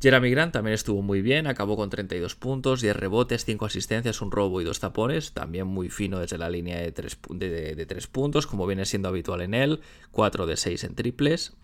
Jeremy 0.00 0.30
Grant 0.30 0.52
también 0.52 0.74
estuvo 0.74 1.00
muy 1.00 1.22
bien, 1.22 1.46
acabó 1.46 1.76
con 1.76 1.88
32 1.88 2.34
puntos, 2.34 2.82
10 2.82 2.94
rebotes, 2.94 3.46
5 3.46 3.64
asistencias, 3.64 4.20
un 4.20 4.30
robo 4.30 4.60
y 4.60 4.64
2 4.64 4.78
tapones, 4.78 5.32
también 5.32 5.66
muy 5.66 5.88
fino 5.88 6.18
desde 6.20 6.36
la 6.36 6.50
línea 6.50 6.78
de 6.78 6.92
3, 6.92 7.18
de, 7.30 8.08
puntos, 8.12 8.46
como 8.46 8.66
viene 8.66 8.84
siendo 8.84 9.08
habitual 9.08 9.40
en 9.40 9.54
él, 9.54 9.80
4 10.10 10.46
de 10.46 10.56
6 10.58 10.84
en 10.84 10.94
triples. 10.94 11.56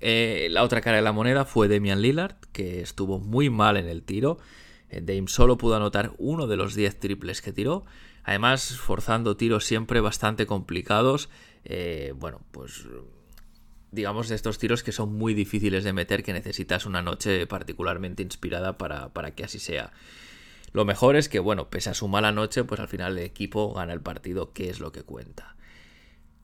Eh, 0.00 0.48
la 0.50 0.62
otra 0.62 0.80
cara 0.80 0.96
de 0.96 1.02
la 1.02 1.12
moneda 1.12 1.44
fue 1.44 1.68
Demian 1.68 2.02
Lillard, 2.02 2.36
que 2.52 2.80
estuvo 2.80 3.18
muy 3.18 3.50
mal 3.50 3.76
en 3.76 3.88
el 3.88 4.02
tiro. 4.02 4.38
Eh, 4.90 5.00
Dame 5.02 5.28
solo 5.28 5.58
pudo 5.58 5.76
anotar 5.76 6.12
uno 6.18 6.46
de 6.46 6.56
los 6.56 6.74
10 6.74 6.98
triples 6.98 7.42
que 7.42 7.52
tiró. 7.52 7.84
Además, 8.24 8.76
forzando 8.76 9.36
tiros 9.36 9.64
siempre 9.64 10.00
bastante 10.00 10.46
complicados. 10.46 11.28
Eh, 11.64 12.12
bueno, 12.16 12.40
pues 12.50 12.86
digamos 13.90 14.28
de 14.28 14.34
estos 14.34 14.58
tiros 14.58 14.82
que 14.82 14.92
son 14.92 15.14
muy 15.14 15.34
difíciles 15.34 15.82
de 15.82 15.92
meter, 15.92 16.22
que 16.22 16.32
necesitas 16.32 16.84
una 16.84 17.02
noche 17.02 17.46
particularmente 17.46 18.22
inspirada 18.22 18.76
para, 18.76 19.12
para 19.12 19.34
que 19.34 19.44
así 19.44 19.58
sea. 19.58 19.92
Lo 20.72 20.84
mejor 20.84 21.16
es 21.16 21.28
que, 21.28 21.38
bueno, 21.38 21.70
pese 21.70 21.90
a 21.90 21.94
su 21.94 22.08
mala 22.08 22.32
noche, 22.32 22.64
pues 22.64 22.80
al 22.80 22.88
final 22.88 23.16
el 23.16 23.24
equipo 23.24 23.72
gana 23.72 23.94
el 23.94 24.02
partido, 24.02 24.52
que 24.52 24.68
es 24.68 24.80
lo 24.80 24.92
que 24.92 25.02
cuenta. 25.02 25.56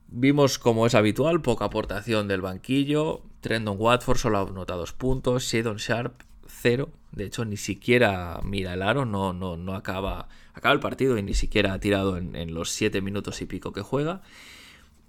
Vimos, 0.07 0.59
como 0.59 0.85
es 0.85 0.95
habitual, 0.95 1.41
poca 1.41 1.65
aportación 1.65 2.27
del 2.27 2.41
banquillo. 2.41 3.23
Trendon 3.41 3.77
Watford 3.79 4.17
solo 4.17 4.39
anota 4.39 4.75
dos 4.75 4.93
puntos. 4.93 5.43
Shadon 5.43 5.77
Sharp, 5.77 6.21
cero. 6.47 6.89
De 7.11 7.25
hecho, 7.25 7.45
ni 7.45 7.57
siquiera 7.57 8.39
mira 8.43 8.73
el 8.73 8.81
aro, 8.81 9.05
no, 9.05 9.33
no, 9.33 9.57
no 9.57 9.73
acaba, 9.73 10.27
acaba 10.53 10.73
el 10.73 10.79
partido 10.79 11.17
y 11.17 11.23
ni 11.23 11.33
siquiera 11.33 11.73
ha 11.73 11.79
tirado 11.79 12.17
en, 12.17 12.53
los 12.53 12.69
siete 12.69 13.01
minutos 13.01 13.41
y 13.41 13.45
pico 13.45 13.71
que 13.71 13.81
juega. 13.81 14.21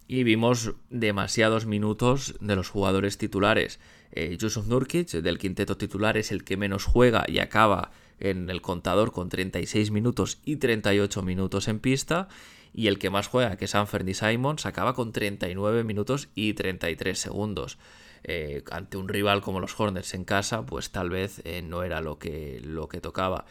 Y 0.09 0.23
vimos 0.23 0.75
demasiados 0.89 1.67
minutos 1.67 2.37
de 2.41 2.55
los 2.55 2.69
jugadores 2.69 3.19
titulares. 3.19 3.81
Eh, 4.13 4.37
Yusuf 4.39 4.67
Nurkic, 4.69 5.11
del 5.11 5.39
quinteto 5.39 5.77
titular, 5.77 6.17
es 6.17 6.31
el 6.31 6.45
que 6.45 6.57
menos 6.57 6.85
juega 6.85 7.25
y 7.27 7.41
acaba 7.41 7.91
en 8.21 8.49
el 8.49 8.63
contador 8.63 9.13
con 9.13 9.29
36 9.29 9.91
minutos 9.91 10.39
y 10.45 10.57
38 10.57 11.23
minutos 11.23 11.69
en 11.69 11.81
pista 11.81 12.29
y 12.77 12.89
el 12.89 12.99
que 12.99 13.09
más 13.09 13.27
juega, 13.27 13.57
que 13.57 13.65
es 13.65 13.75
Anthony 13.75 14.13
Simons, 14.13 14.67
acaba 14.67 14.93
con 14.93 15.11
39 15.11 15.83
minutos 15.83 16.29
y 16.35 16.53
33 16.53 17.19
segundos. 17.19 17.79
Eh, 18.23 18.63
ante 18.71 18.99
un 18.99 19.09
rival 19.09 19.41
como 19.41 19.61
los 19.61 19.81
Hornets 19.81 20.13
en 20.13 20.25
casa, 20.25 20.67
pues 20.67 20.91
tal 20.91 21.09
vez 21.09 21.41
eh, 21.45 21.63
no 21.63 21.85
era 21.85 22.03
lo 22.03 22.19
que, 22.19 22.61
lo 22.63 22.87
que 22.87 23.01
tocaba. 23.01 23.47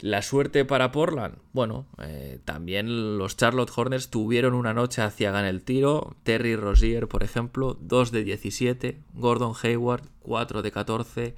La 0.00 0.22
suerte 0.22 0.64
para 0.64 0.90
Portland, 0.90 1.36
bueno, 1.52 1.86
eh, 2.02 2.40
también 2.44 3.18
los 3.18 3.36
Charlotte 3.36 3.70
Hornets 3.72 4.10
tuvieron 4.10 4.54
una 4.54 4.74
noche 4.74 5.02
hacia 5.02 5.30
ganar 5.30 5.48
el 5.48 5.62
tiro. 5.62 6.16
Terry 6.24 6.56
Rozier, 6.56 7.06
por 7.06 7.22
ejemplo, 7.22 7.78
2 7.80 8.10
de 8.10 8.24
17. 8.24 9.00
Gordon 9.14 9.54
Hayward, 9.62 10.08
4 10.22 10.62
de 10.62 10.72
14. 10.72 11.34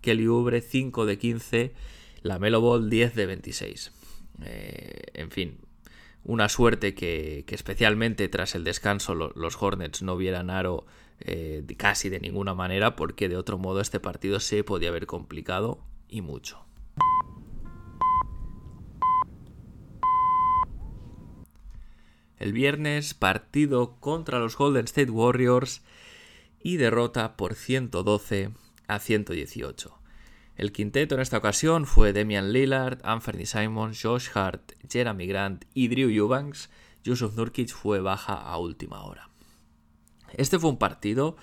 Kelly 0.00 0.26
Oubre, 0.28 0.62
5 0.62 1.04
de 1.04 1.18
15. 1.18 1.74
La 2.22 2.38
Melo 2.38 2.62
Ball, 2.62 2.88
10 2.88 3.14
de 3.14 3.26
26. 3.26 3.92
en 5.14 5.30
fin, 5.30 5.58
una 6.24 6.48
suerte 6.48 6.94
que, 6.94 7.44
especialmente 7.48 8.28
tras 8.28 8.54
el 8.54 8.64
descanso 8.64 9.14
los 9.14 9.62
Hornets 9.62 10.02
no 10.02 10.16
vieran 10.16 10.50
aro 10.50 10.86
eh, 11.20 11.64
casi 11.76 12.08
de 12.08 12.20
ninguna 12.20 12.54
manera 12.54 12.96
porque 12.96 13.28
de 13.28 13.36
otro 13.36 13.58
modo 13.58 13.80
este 13.80 14.00
partido 14.00 14.40
se 14.40 14.64
podía 14.64 14.88
haber 14.88 15.06
complicado 15.06 15.84
y 16.08 16.22
mucho. 16.22 16.64
El 22.38 22.52
viernes 22.52 23.14
partido 23.14 23.96
contra 24.00 24.38
los 24.38 24.56
Golden 24.56 24.84
State 24.84 25.10
Warriors 25.10 25.82
y 26.62 26.78
derrota 26.78 27.36
por 27.36 27.54
112 27.54 28.50
a 28.88 28.98
118. 28.98 30.03
El 30.56 30.70
quinteto 30.70 31.16
en 31.16 31.20
esta 31.20 31.38
ocasión 31.38 31.84
fue 31.84 32.12
Demian 32.12 32.52
Lillard, 32.52 33.00
Anthony 33.02 33.44
Simons, 33.44 34.00
Josh 34.00 34.28
Hart, 34.34 34.72
Jeremy 34.88 35.26
Grant 35.26 35.64
y 35.74 35.88
Drew 35.88 36.10
Eubanks. 36.10 36.70
Yusuf 37.02 37.34
Nurkic 37.34 37.70
fue 37.70 38.00
baja 38.00 38.34
a 38.34 38.56
última 38.58 39.02
hora. 39.02 39.30
Este 40.32 40.58
fue 40.58 40.70
un 40.70 40.78
partido 40.78 41.36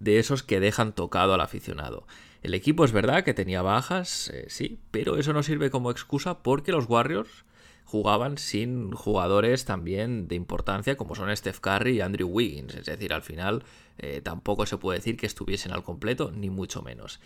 de 0.00 0.18
esos 0.18 0.42
que 0.42 0.60
dejan 0.60 0.92
tocado 0.92 1.34
al 1.34 1.40
aficionado. 1.40 2.06
El 2.42 2.54
equipo 2.54 2.84
es 2.84 2.92
verdad 2.92 3.24
que 3.24 3.34
tenía 3.34 3.62
bajas, 3.62 4.30
eh, 4.30 4.46
sí, 4.48 4.78
pero 4.90 5.18
eso 5.18 5.32
no 5.32 5.42
sirve 5.42 5.70
como 5.70 5.90
excusa 5.90 6.42
porque 6.42 6.72
los 6.72 6.88
Warriors 6.88 7.44
jugaban 7.84 8.38
sin 8.38 8.92
jugadores 8.92 9.64
también 9.64 10.28
de 10.28 10.34
importancia 10.34 10.96
como 10.96 11.14
son 11.14 11.34
Steph 11.34 11.60
Curry 11.60 11.96
y 11.96 12.00
Andrew 12.00 12.28
Wiggins. 12.28 12.74
Es 12.74 12.86
decir, 12.86 13.12
al 13.12 13.22
final 13.22 13.64
eh, 13.98 14.20
tampoco 14.22 14.66
se 14.66 14.76
puede 14.76 14.98
decir 14.98 15.16
que 15.16 15.26
estuviesen 15.26 15.72
al 15.72 15.82
completo, 15.82 16.30
ni 16.30 16.50
mucho 16.50 16.82
menos. 16.82 17.18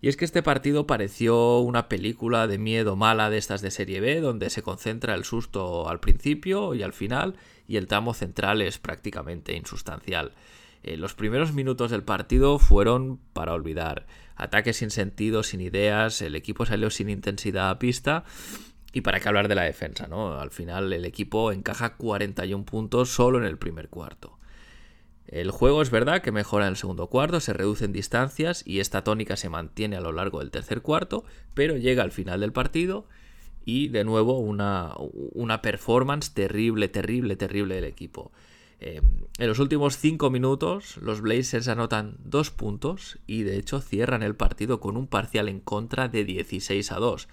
Y 0.00 0.08
es 0.08 0.16
que 0.16 0.24
este 0.24 0.42
partido 0.42 0.86
pareció 0.86 1.60
una 1.60 1.88
película 1.88 2.46
de 2.46 2.58
miedo 2.58 2.96
mala 2.96 3.30
de 3.30 3.38
estas 3.38 3.62
de 3.62 3.70
serie 3.70 4.00
B, 4.00 4.20
donde 4.20 4.50
se 4.50 4.62
concentra 4.62 5.14
el 5.14 5.24
susto 5.24 5.88
al 5.88 6.00
principio 6.00 6.74
y 6.74 6.82
al 6.82 6.92
final, 6.92 7.36
y 7.66 7.76
el 7.76 7.86
tramo 7.86 8.14
central 8.14 8.62
es 8.62 8.78
prácticamente 8.78 9.56
insustancial. 9.56 10.32
Eh, 10.82 10.96
los 10.96 11.14
primeros 11.14 11.52
minutos 11.52 11.90
del 11.90 12.04
partido 12.04 12.58
fueron 12.58 13.18
para 13.32 13.54
olvidar. 13.54 14.06
Ataques 14.36 14.76
sin 14.76 14.90
sentido, 14.90 15.42
sin 15.42 15.60
ideas, 15.60 16.20
el 16.22 16.36
equipo 16.36 16.66
salió 16.66 16.90
sin 16.90 17.08
intensidad 17.08 17.70
a 17.70 17.78
pista. 17.78 18.24
Y 18.92 19.00
para 19.00 19.18
qué 19.18 19.28
hablar 19.28 19.48
de 19.48 19.54
la 19.56 19.64
defensa, 19.64 20.06
¿no? 20.06 20.38
Al 20.38 20.50
final 20.50 20.92
el 20.92 21.04
equipo 21.04 21.52
encaja 21.52 21.96
41 21.96 22.64
puntos 22.64 23.10
solo 23.10 23.38
en 23.38 23.44
el 23.44 23.58
primer 23.58 23.88
cuarto. 23.88 24.35
El 25.28 25.50
juego 25.50 25.82
es 25.82 25.90
verdad 25.90 26.22
que 26.22 26.30
mejora 26.30 26.66
en 26.66 26.70
el 26.70 26.76
segundo 26.76 27.08
cuarto, 27.08 27.40
se 27.40 27.52
reducen 27.52 27.92
distancias 27.92 28.62
y 28.64 28.80
esta 28.80 29.02
tónica 29.02 29.36
se 29.36 29.48
mantiene 29.48 29.96
a 29.96 30.00
lo 30.00 30.12
largo 30.12 30.38
del 30.38 30.50
tercer 30.50 30.82
cuarto, 30.82 31.24
pero 31.54 31.76
llega 31.76 32.02
al 32.02 32.12
final 32.12 32.40
del 32.40 32.52
partido 32.52 33.06
y 33.64 33.88
de 33.88 34.04
nuevo 34.04 34.38
una, 34.38 34.94
una 35.34 35.60
performance 35.62 36.32
terrible, 36.32 36.88
terrible, 36.88 37.34
terrible 37.34 37.74
del 37.74 37.84
equipo. 37.84 38.30
Eh, 38.78 39.00
en 39.38 39.48
los 39.48 39.58
últimos 39.58 39.96
cinco 39.96 40.30
minutos 40.30 40.98
los 40.98 41.22
Blazers 41.22 41.66
anotan 41.68 42.16
dos 42.22 42.50
puntos 42.50 43.18
y 43.26 43.42
de 43.42 43.56
hecho 43.56 43.80
cierran 43.80 44.22
el 44.22 44.36
partido 44.36 44.80
con 44.80 44.96
un 44.96 45.06
parcial 45.06 45.48
en 45.48 45.60
contra 45.60 46.08
de 46.08 46.24
16 46.24 46.92
a 46.92 46.96
2. 46.96 47.28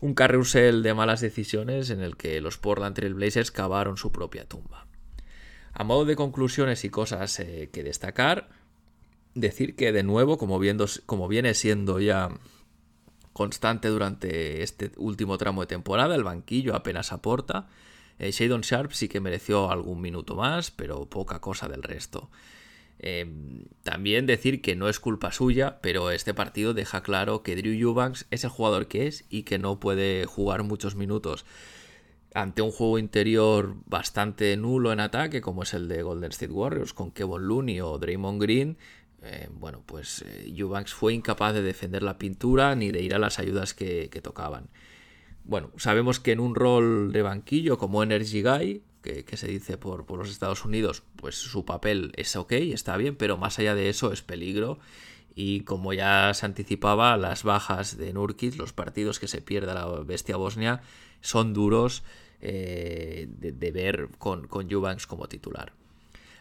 Un 0.00 0.14
carrusel 0.14 0.82
de 0.82 0.94
malas 0.94 1.20
decisiones 1.20 1.90
en 1.90 2.00
el 2.00 2.16
que 2.16 2.40
los 2.40 2.56
Portland 2.56 2.96
Trail 2.96 3.14
Blazers 3.14 3.50
cavaron 3.50 3.98
su 3.98 4.10
propia 4.12 4.46
tumba. 4.46 4.86
A 5.72 5.84
modo 5.84 6.04
de 6.04 6.16
conclusiones 6.16 6.84
y 6.84 6.90
cosas 6.90 7.38
eh, 7.40 7.70
que 7.72 7.82
destacar, 7.82 8.48
decir 9.34 9.76
que 9.76 9.92
de 9.92 10.02
nuevo, 10.02 10.38
como, 10.38 10.58
viendo, 10.58 10.86
como 11.06 11.28
viene 11.28 11.54
siendo 11.54 12.00
ya 12.00 12.30
constante 13.32 13.88
durante 13.88 14.62
este 14.62 14.92
último 14.96 15.38
tramo 15.38 15.62
de 15.62 15.68
temporada, 15.68 16.14
el 16.14 16.24
banquillo 16.24 16.74
apenas 16.74 17.12
aporta. 17.12 17.68
Eh, 18.18 18.32
Shadon 18.32 18.62
Sharp 18.62 18.92
sí 18.92 19.08
que 19.08 19.20
mereció 19.20 19.70
algún 19.70 20.00
minuto 20.00 20.34
más, 20.34 20.70
pero 20.70 21.08
poca 21.08 21.40
cosa 21.40 21.68
del 21.68 21.82
resto. 21.82 22.30
Em, 22.98 23.64
también 23.82 24.26
decir 24.26 24.60
que 24.60 24.76
no 24.76 24.88
es 24.90 25.00
culpa 25.00 25.32
suya, 25.32 25.78
pero 25.80 26.10
este 26.10 26.34
partido 26.34 26.74
deja 26.74 27.02
claro 27.02 27.42
que 27.42 27.56
Drew 27.56 27.72
Eubanks 27.72 28.26
es 28.30 28.44
el 28.44 28.50
jugador 28.50 28.88
que 28.88 29.06
es 29.06 29.24
y 29.30 29.44
que 29.44 29.58
no 29.58 29.80
puede 29.80 30.26
jugar 30.26 30.64
muchos 30.64 30.96
minutos 30.96 31.46
ante 32.34 32.62
un 32.62 32.70
juego 32.70 32.98
interior 32.98 33.76
bastante 33.86 34.56
nulo 34.56 34.92
en 34.92 35.00
ataque, 35.00 35.40
como 35.40 35.62
es 35.62 35.74
el 35.74 35.88
de 35.88 36.02
Golden 36.02 36.30
State 36.30 36.52
Warriors, 36.52 36.94
con 36.94 37.10
Kevin 37.10 37.48
Looney 37.48 37.80
o 37.80 37.98
Draymond 37.98 38.40
Green, 38.40 38.76
eh, 39.22 39.48
bueno, 39.52 39.82
pues 39.84 40.22
eh, 40.22 40.52
Eubanks 40.56 40.94
fue 40.94 41.12
incapaz 41.12 41.52
de 41.52 41.62
defender 41.62 42.02
la 42.02 42.18
pintura 42.18 42.74
ni 42.74 42.90
de 42.90 43.02
ir 43.02 43.14
a 43.14 43.18
las 43.18 43.38
ayudas 43.38 43.74
que, 43.74 44.08
tocaban. 44.22 44.68
Bueno, 45.44 45.70
sabemos 45.76 46.20
que 46.20 46.32
en 46.32 46.40
un 46.40 46.54
rol 46.54 47.12
de 47.12 47.22
banquillo 47.22 47.78
como 47.78 48.02
Energy 48.02 48.42
Guy, 48.42 48.82
que, 49.02 49.36
se 49.36 49.48
dice 49.48 49.78
por, 49.78 50.06
por, 50.06 50.18
los 50.18 50.30
Estados 50.30 50.64
Unidos, 50.64 51.02
pues 51.16 51.34
su 51.34 51.64
papel 51.64 52.12
es 52.16 52.36
ok, 52.36 52.52
está 52.52 52.96
bien, 52.96 53.16
pero 53.16 53.36
más 53.36 53.58
allá 53.58 53.74
de 53.74 53.88
eso 53.88 54.12
es 54.12 54.22
peligro. 54.22 54.78
Y 55.34 55.60
como 55.60 55.92
ya 55.92 56.32
se 56.34 56.46
anticipaba, 56.46 57.16
las 57.16 57.44
bajas 57.44 57.96
de 57.96 58.12
Nurkic, 58.12 58.56
los 58.56 58.72
partidos 58.72 59.18
que 59.18 59.28
se 59.28 59.40
pierde 59.40 59.74
la 59.74 59.86
bestia 60.04 60.36
bosnia, 60.36 60.82
son 61.20 61.52
duros 61.52 62.02
eh, 62.40 63.28
de, 63.28 63.70
ver 63.70 64.08
con, 64.18 64.46
con 64.48 64.68
como 65.06 65.28
titular. 65.28 65.72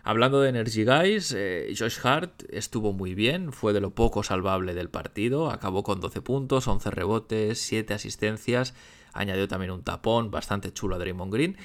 Hablando 0.04 0.40
de 0.40 0.50
Energy 0.50 0.86
Guys, 0.86 1.34
eh, 1.36 1.74
Josh 1.78 2.00
Hart 2.04 2.44
estuvo 2.50 2.94
muy 2.94 3.16
bien, 3.16 3.52
fue 3.52 3.74
de 3.74 3.82
lo 3.82 3.92
poco 3.92 4.24
salvable 4.24 4.74
del 4.74 4.90
partido, 4.90 5.52
acabó 5.52 5.84
con 5.84 6.00
12 6.00 6.22
puntos, 6.22 6.68
11 6.68 6.90
rebotes, 6.92 7.60
7 7.60 7.94
asistencias, 7.94 8.74
añadió 9.14 9.48
también 9.48 9.72
un 9.72 9.84
tapón 9.84 10.32
bastante 10.32 10.72
chulo 10.72 10.96
a 10.96 11.00
Draymond 11.00 11.34
Green 11.34 11.58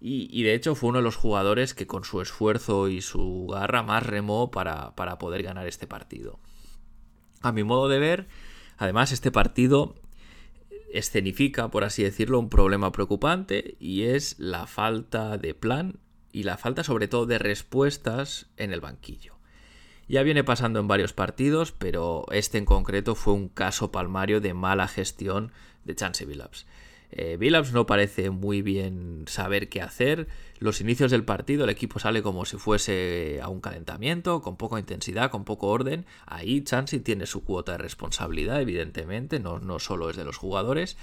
y, 0.00 0.42
de 0.44 0.54
hecho 0.54 0.74
fue 0.74 0.88
uno 0.88 1.00
de 1.00 1.04
los 1.04 1.16
jugadores 1.16 1.74
que 1.74 1.86
con 1.86 2.04
su 2.04 2.22
esfuerzo 2.22 2.88
y 2.88 3.02
su 3.02 3.46
garra 3.48 3.82
más 3.82 4.06
remó 4.06 4.50
para 4.50 4.94
poder 5.18 5.42
ganar 5.42 5.66
este 5.66 5.86
partido. 5.86 6.38
A 7.42 7.52
mi 7.52 7.64
modo 7.64 7.88
de 7.88 7.98
ver, 7.98 8.28
además 8.76 9.12
este 9.12 9.30
partido 9.30 9.94
escenifica, 10.92 11.70
por 11.70 11.84
así 11.84 12.02
decirlo, 12.02 12.38
un 12.38 12.50
problema 12.50 12.92
preocupante 12.92 13.76
y 13.80 14.02
es 14.02 14.38
la 14.38 14.66
falta 14.66 15.38
de 15.38 15.54
plan 15.54 16.00
y 16.32 16.42
la 16.42 16.58
falta 16.58 16.84
sobre 16.84 17.08
todo 17.08 17.24
de 17.24 17.38
respuestas 17.38 18.50
en 18.58 18.74
el 18.74 18.82
banquillo. 18.82 19.36
Ya 20.06 20.22
viene 20.22 20.44
pasando 20.44 20.80
en 20.80 20.88
varios 20.88 21.14
partidos, 21.14 21.72
pero 21.72 22.26
este 22.30 22.58
en 22.58 22.66
concreto 22.66 23.14
fue 23.14 23.32
un 23.32 23.48
caso 23.48 23.90
palmario 23.90 24.42
de 24.42 24.52
mala 24.52 24.86
gestión 24.86 25.50
de 25.84 25.94
Chance 25.94 26.26
Billups. 26.26 26.66
Eh, 27.12 27.38
no 27.72 27.86
parece 27.86 28.30
muy 28.30 28.62
bien 28.62 29.24
saber 29.26 29.68
qué 29.68 29.82
hacer. 29.82 30.28
Los 30.58 30.80
inicios 30.80 31.10
del 31.10 31.24
partido, 31.24 31.64
el 31.64 31.70
equipo 31.70 31.98
sale 31.98 32.22
como 32.22 32.44
si 32.44 32.56
fuese 32.56 33.40
a 33.42 33.48
un 33.48 33.60
calentamiento, 33.60 34.42
con 34.42 34.56
poca 34.56 34.78
intensidad, 34.78 35.30
con 35.30 35.44
poco 35.44 35.68
orden. 35.68 36.06
Ahí 36.26 36.62
Chansey 36.62 37.00
tiene 37.00 37.26
su 37.26 37.44
cuota 37.44 37.72
de 37.72 37.78
responsabilidad, 37.78 38.60
evidentemente, 38.60 39.40
no, 39.40 39.58
no 39.58 39.78
solo 39.78 40.10
es 40.10 40.16
de 40.16 40.24
los 40.24 40.36
jugadores. 40.36 40.96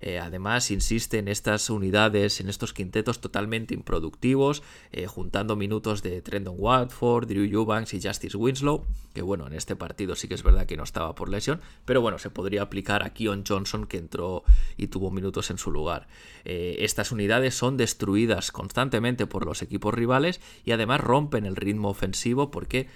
Eh, 0.00 0.18
además, 0.18 0.70
insiste 0.70 1.18
en 1.18 1.28
estas 1.28 1.70
unidades, 1.70 2.40
en 2.40 2.48
estos 2.48 2.72
quintetos 2.72 3.20
totalmente 3.20 3.74
improductivos, 3.74 4.62
eh, 4.92 5.06
juntando 5.06 5.56
minutos 5.56 6.02
de 6.02 6.20
Trendon 6.22 6.56
Watford, 6.58 7.26
Drew 7.26 7.44
Eubanks 7.44 7.94
y 7.94 8.00
Justice 8.00 8.36
Winslow, 8.36 8.84
que 9.14 9.22
bueno, 9.22 9.46
en 9.46 9.54
este 9.54 9.76
partido 9.76 10.14
sí 10.14 10.28
que 10.28 10.34
es 10.34 10.42
verdad 10.42 10.66
que 10.66 10.76
no 10.76 10.84
estaba 10.84 11.14
por 11.14 11.28
lesión, 11.28 11.60
pero 11.84 12.00
bueno, 12.00 12.18
se 12.18 12.30
podría 12.30 12.62
aplicar 12.62 13.02
a 13.02 13.14
Keon 13.14 13.44
Johnson 13.46 13.86
que 13.86 13.98
entró 13.98 14.44
y 14.76 14.88
tuvo 14.88 15.10
minutos 15.10 15.50
en 15.50 15.58
su 15.58 15.70
lugar. 15.70 16.06
Eh, 16.44 16.76
estas 16.80 17.12
unidades 17.12 17.54
son 17.54 17.76
destruidas 17.76 18.52
constantemente 18.52 19.26
por 19.26 19.46
los 19.46 19.62
equipos 19.62 19.94
rivales 19.94 20.40
y 20.64 20.72
además 20.72 21.00
rompen 21.00 21.46
el 21.46 21.56
ritmo 21.56 21.88
ofensivo 21.88 22.50
porque 22.50 22.88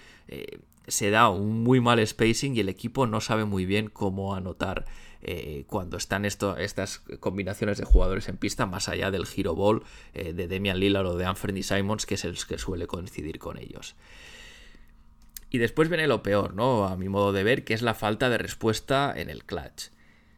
se 0.89 1.11
da 1.11 1.29
un 1.29 1.63
muy 1.63 1.81
mal 1.81 2.05
spacing 2.07 2.57
y 2.57 2.61
el 2.61 2.69
equipo 2.69 3.07
no 3.07 3.21
sabe 3.21 3.45
muy 3.45 3.67
bien 3.67 3.89
cómo 3.89 4.35
anotar 4.35 4.87
eh, 5.23 5.65
cuando 5.67 5.97
están 5.97 6.25
estas 6.25 7.01
combinaciones 7.21 7.79
de 7.79 7.85
jugadores 7.85 8.29
en 8.29 8.37
pista, 8.37 8.67
más 8.67 8.89
allá 8.89 9.11
del 9.11 9.27
Hero 9.37 9.55
Ball 9.55 9.83
eh, 10.15 10.33
de 10.33 10.47
Demian 10.47 10.79
Lillard 10.79 11.07
o 11.07 11.17
de 11.17 11.25
Anthony 11.25 11.63
Simons, 11.63 12.07
que 12.07 12.15
es 12.15 12.25
el 12.25 12.37
que 12.47 12.59
suele 12.59 12.87
coincidir 12.87 13.39
con 13.39 13.59
ellos. 13.59 13.97
Y 15.51 15.59
después 15.59 15.89
viene 15.89 16.07
lo 16.07 16.23
peor, 16.23 16.55
¿no? 16.55 16.87
A 16.87 16.97
mi 16.97 17.09
modo 17.09 17.33
de 17.33 17.43
ver, 17.43 17.65
que 17.65 17.75
es 17.75 17.83
la 17.83 17.95
falta 17.95 18.29
de 18.29 18.39
respuesta 18.39 19.13
en 19.17 19.31
el 19.31 19.45
clutch. 19.45 19.91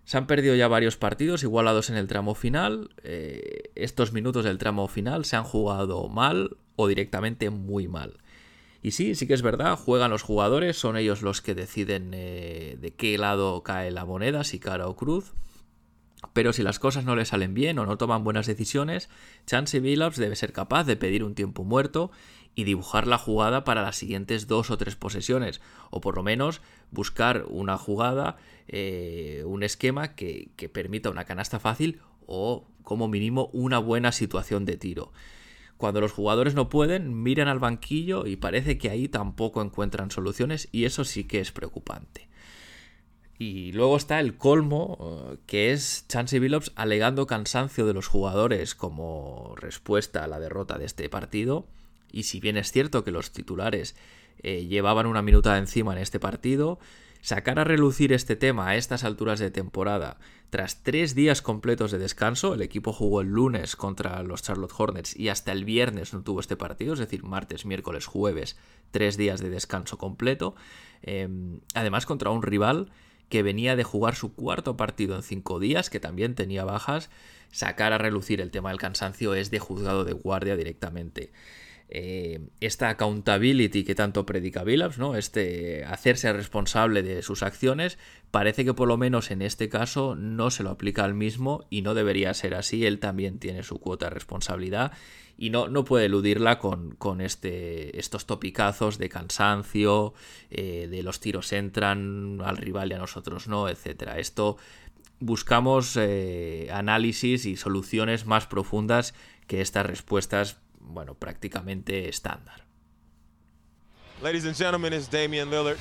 Se 0.04 0.16
han 0.16 0.26
perdido 0.26 0.54
ya 0.54 0.68
varios 0.68 0.96
partidos 0.96 1.42
igualados 1.42 1.90
en 1.90 1.96
el 1.96 2.08
tramo 2.08 2.34
final. 2.34 2.90
Eh, 3.02 3.70
estos 3.74 4.12
minutos 4.12 4.44
del 4.44 4.58
tramo 4.58 4.88
final 4.88 5.24
se 5.24 5.36
han 5.36 5.44
jugado 5.44 6.08
mal 6.08 6.56
o 6.76 6.88
directamente 6.88 7.50
muy 7.50 7.86
mal. 7.86 8.18
Y 8.82 8.92
sí, 8.92 9.14
sí 9.14 9.26
que 9.26 9.34
es 9.34 9.42
verdad, 9.42 9.76
juegan 9.76 10.10
los 10.10 10.22
jugadores, 10.22 10.76
son 10.78 10.96
ellos 10.96 11.22
los 11.22 11.42
que 11.42 11.54
deciden 11.54 12.12
eh, 12.14 12.78
de 12.80 12.94
qué 12.94 13.18
lado 13.18 13.62
cae 13.62 13.90
la 13.90 14.06
moneda, 14.06 14.42
si 14.44 14.58
cara 14.58 14.88
o 14.88 14.96
cruz. 14.96 15.32
Pero 16.32 16.52
si 16.52 16.62
las 16.62 16.78
cosas 16.78 17.04
no 17.04 17.16
le 17.16 17.24
salen 17.24 17.54
bien 17.54 17.78
o 17.78 17.86
no 17.86 17.98
toman 17.98 18.24
buenas 18.24 18.46
decisiones, 18.46 19.08
Chance 19.46 19.80
Billups 19.80 20.16
debe 20.16 20.36
ser 20.36 20.52
capaz 20.52 20.84
de 20.84 20.96
pedir 20.96 21.24
un 21.24 21.34
tiempo 21.34 21.64
muerto 21.64 22.10
y 22.54 22.64
dibujar 22.64 23.06
la 23.06 23.18
jugada 23.18 23.64
para 23.64 23.82
las 23.82 23.96
siguientes 23.96 24.46
dos 24.46 24.70
o 24.70 24.76
tres 24.76 24.96
posesiones, 24.96 25.60
o 25.90 26.00
por 26.00 26.16
lo 26.16 26.22
menos 26.22 26.60
buscar 26.90 27.44
una 27.48 27.78
jugada, 27.78 28.36
eh, 28.68 29.44
un 29.46 29.62
esquema 29.62 30.14
que, 30.14 30.50
que 30.56 30.68
permita 30.68 31.10
una 31.10 31.24
canasta 31.24 31.58
fácil 31.58 32.00
o 32.26 32.66
como 32.82 33.08
mínimo 33.08 33.50
una 33.52 33.78
buena 33.78 34.12
situación 34.12 34.64
de 34.64 34.76
tiro. 34.76 35.12
Cuando 35.80 36.02
los 36.02 36.12
jugadores 36.12 36.54
no 36.54 36.68
pueden, 36.68 37.22
miran 37.22 37.48
al 37.48 37.58
banquillo 37.58 38.26
y 38.26 38.36
parece 38.36 38.76
que 38.76 38.90
ahí 38.90 39.08
tampoco 39.08 39.62
encuentran 39.62 40.10
soluciones 40.10 40.68
y 40.72 40.84
eso 40.84 41.04
sí 41.06 41.24
que 41.24 41.40
es 41.40 41.52
preocupante. 41.52 42.28
Y 43.38 43.72
luego 43.72 43.96
está 43.96 44.20
el 44.20 44.36
colmo, 44.36 44.98
eh, 45.32 45.38
que 45.46 45.72
es 45.72 46.04
Chansey 46.06 46.38
Billups 46.38 46.72
alegando 46.74 47.26
cansancio 47.26 47.86
de 47.86 47.94
los 47.94 48.08
jugadores 48.08 48.74
como 48.74 49.54
respuesta 49.56 50.22
a 50.22 50.28
la 50.28 50.38
derrota 50.38 50.76
de 50.76 50.84
este 50.84 51.08
partido. 51.08 51.66
Y 52.12 52.24
si 52.24 52.40
bien 52.40 52.58
es 52.58 52.70
cierto 52.72 53.02
que 53.02 53.10
los 53.10 53.32
titulares 53.32 53.96
eh, 54.42 54.66
llevaban 54.66 55.06
una 55.06 55.22
minuta 55.22 55.56
encima 55.56 55.94
en 55.94 56.02
este 56.02 56.20
partido, 56.20 56.78
Sacar 57.22 57.58
a 57.58 57.64
relucir 57.64 58.12
este 58.12 58.34
tema 58.34 58.68
a 58.68 58.76
estas 58.76 59.04
alturas 59.04 59.38
de 59.38 59.50
temporada, 59.50 60.18
tras 60.48 60.82
tres 60.82 61.14
días 61.14 61.42
completos 61.42 61.92
de 61.92 61.98
descanso, 61.98 62.54
el 62.54 62.62
equipo 62.62 62.92
jugó 62.92 63.20
el 63.20 63.28
lunes 63.28 63.76
contra 63.76 64.22
los 64.22 64.42
Charlotte 64.42 64.72
Hornets 64.76 65.14
y 65.16 65.28
hasta 65.28 65.52
el 65.52 65.64
viernes 65.64 66.14
no 66.14 66.22
tuvo 66.22 66.40
este 66.40 66.56
partido, 66.56 66.94
es 66.94 66.98
decir, 66.98 67.22
martes, 67.22 67.66
miércoles, 67.66 68.06
jueves, 68.06 68.56
tres 68.90 69.16
días 69.16 69.40
de 69.40 69.50
descanso 69.50 69.98
completo, 69.98 70.54
em, 71.02 71.60
además 71.74 72.06
contra 72.06 72.30
un 72.30 72.42
rival 72.42 72.90
que 73.28 73.42
venía 73.42 73.76
de 73.76 73.84
jugar 73.84 74.16
su 74.16 74.34
cuarto 74.34 74.76
partido 74.76 75.14
en 75.14 75.22
cinco 75.22 75.60
días, 75.60 75.88
que 75.88 76.00
también 76.00 76.34
tenía 76.34 76.64
bajas, 76.64 77.10
sacar 77.52 77.92
a 77.92 77.98
relucir 77.98 78.40
el 78.40 78.50
tema 78.50 78.70
del 78.70 78.78
cansancio 78.78 79.34
es 79.34 79.50
de 79.50 79.60
juzgado 79.60 80.04
de 80.04 80.14
guardia 80.14 80.56
directamente. 80.56 81.32
Eh, 81.92 82.38
esta 82.60 82.88
accountability 82.88 83.82
que 83.82 83.96
tanto 83.96 84.24
predica 84.24 84.62
Billups, 84.62 84.98
¿no? 84.98 85.16
Este 85.16 85.84
hacerse 85.84 86.32
responsable 86.32 87.02
de 87.02 87.20
sus 87.22 87.42
acciones, 87.42 87.98
parece 88.30 88.64
que 88.64 88.74
por 88.74 88.86
lo 88.86 88.96
menos 88.96 89.32
en 89.32 89.42
este 89.42 89.68
caso 89.68 90.14
no 90.14 90.52
se 90.52 90.62
lo 90.62 90.70
aplica 90.70 91.04
al 91.04 91.14
mismo 91.14 91.66
y 91.68 91.82
no 91.82 91.94
debería 91.94 92.32
ser 92.32 92.54
así. 92.54 92.86
Él 92.86 93.00
también 93.00 93.40
tiene 93.40 93.64
su 93.64 93.80
cuota 93.80 94.06
de 94.06 94.10
responsabilidad 94.10 94.92
y 95.36 95.50
no, 95.50 95.66
no 95.66 95.84
puede 95.84 96.06
eludirla 96.06 96.60
con, 96.60 96.94
con 96.94 97.20
este, 97.20 97.98
estos 97.98 98.24
topicazos 98.24 98.98
de 98.98 99.08
cansancio, 99.08 100.14
eh, 100.50 100.86
de 100.88 101.02
los 101.02 101.18
tiros 101.18 101.52
entran 101.52 102.40
al 102.44 102.56
rival 102.56 102.92
y 102.92 102.94
a 102.94 102.98
nosotros 102.98 103.48
no, 103.48 103.68
etcétera. 103.68 104.20
Esto 104.20 104.58
buscamos 105.18 105.96
eh, 105.96 106.68
análisis 106.72 107.46
y 107.46 107.56
soluciones 107.56 108.26
más 108.26 108.46
profundas 108.46 109.12
que 109.48 109.60
estas 109.60 109.86
respuestas, 109.86 110.58
bueno, 110.90 111.14
prácticamente 111.14 112.08
estándar. 112.08 112.64
Ladies 114.22 114.44
and 114.44 114.54
gentlemen, 114.54 114.92
it's 114.92 115.08
Damian 115.08 115.50
Lillard. 115.50 115.78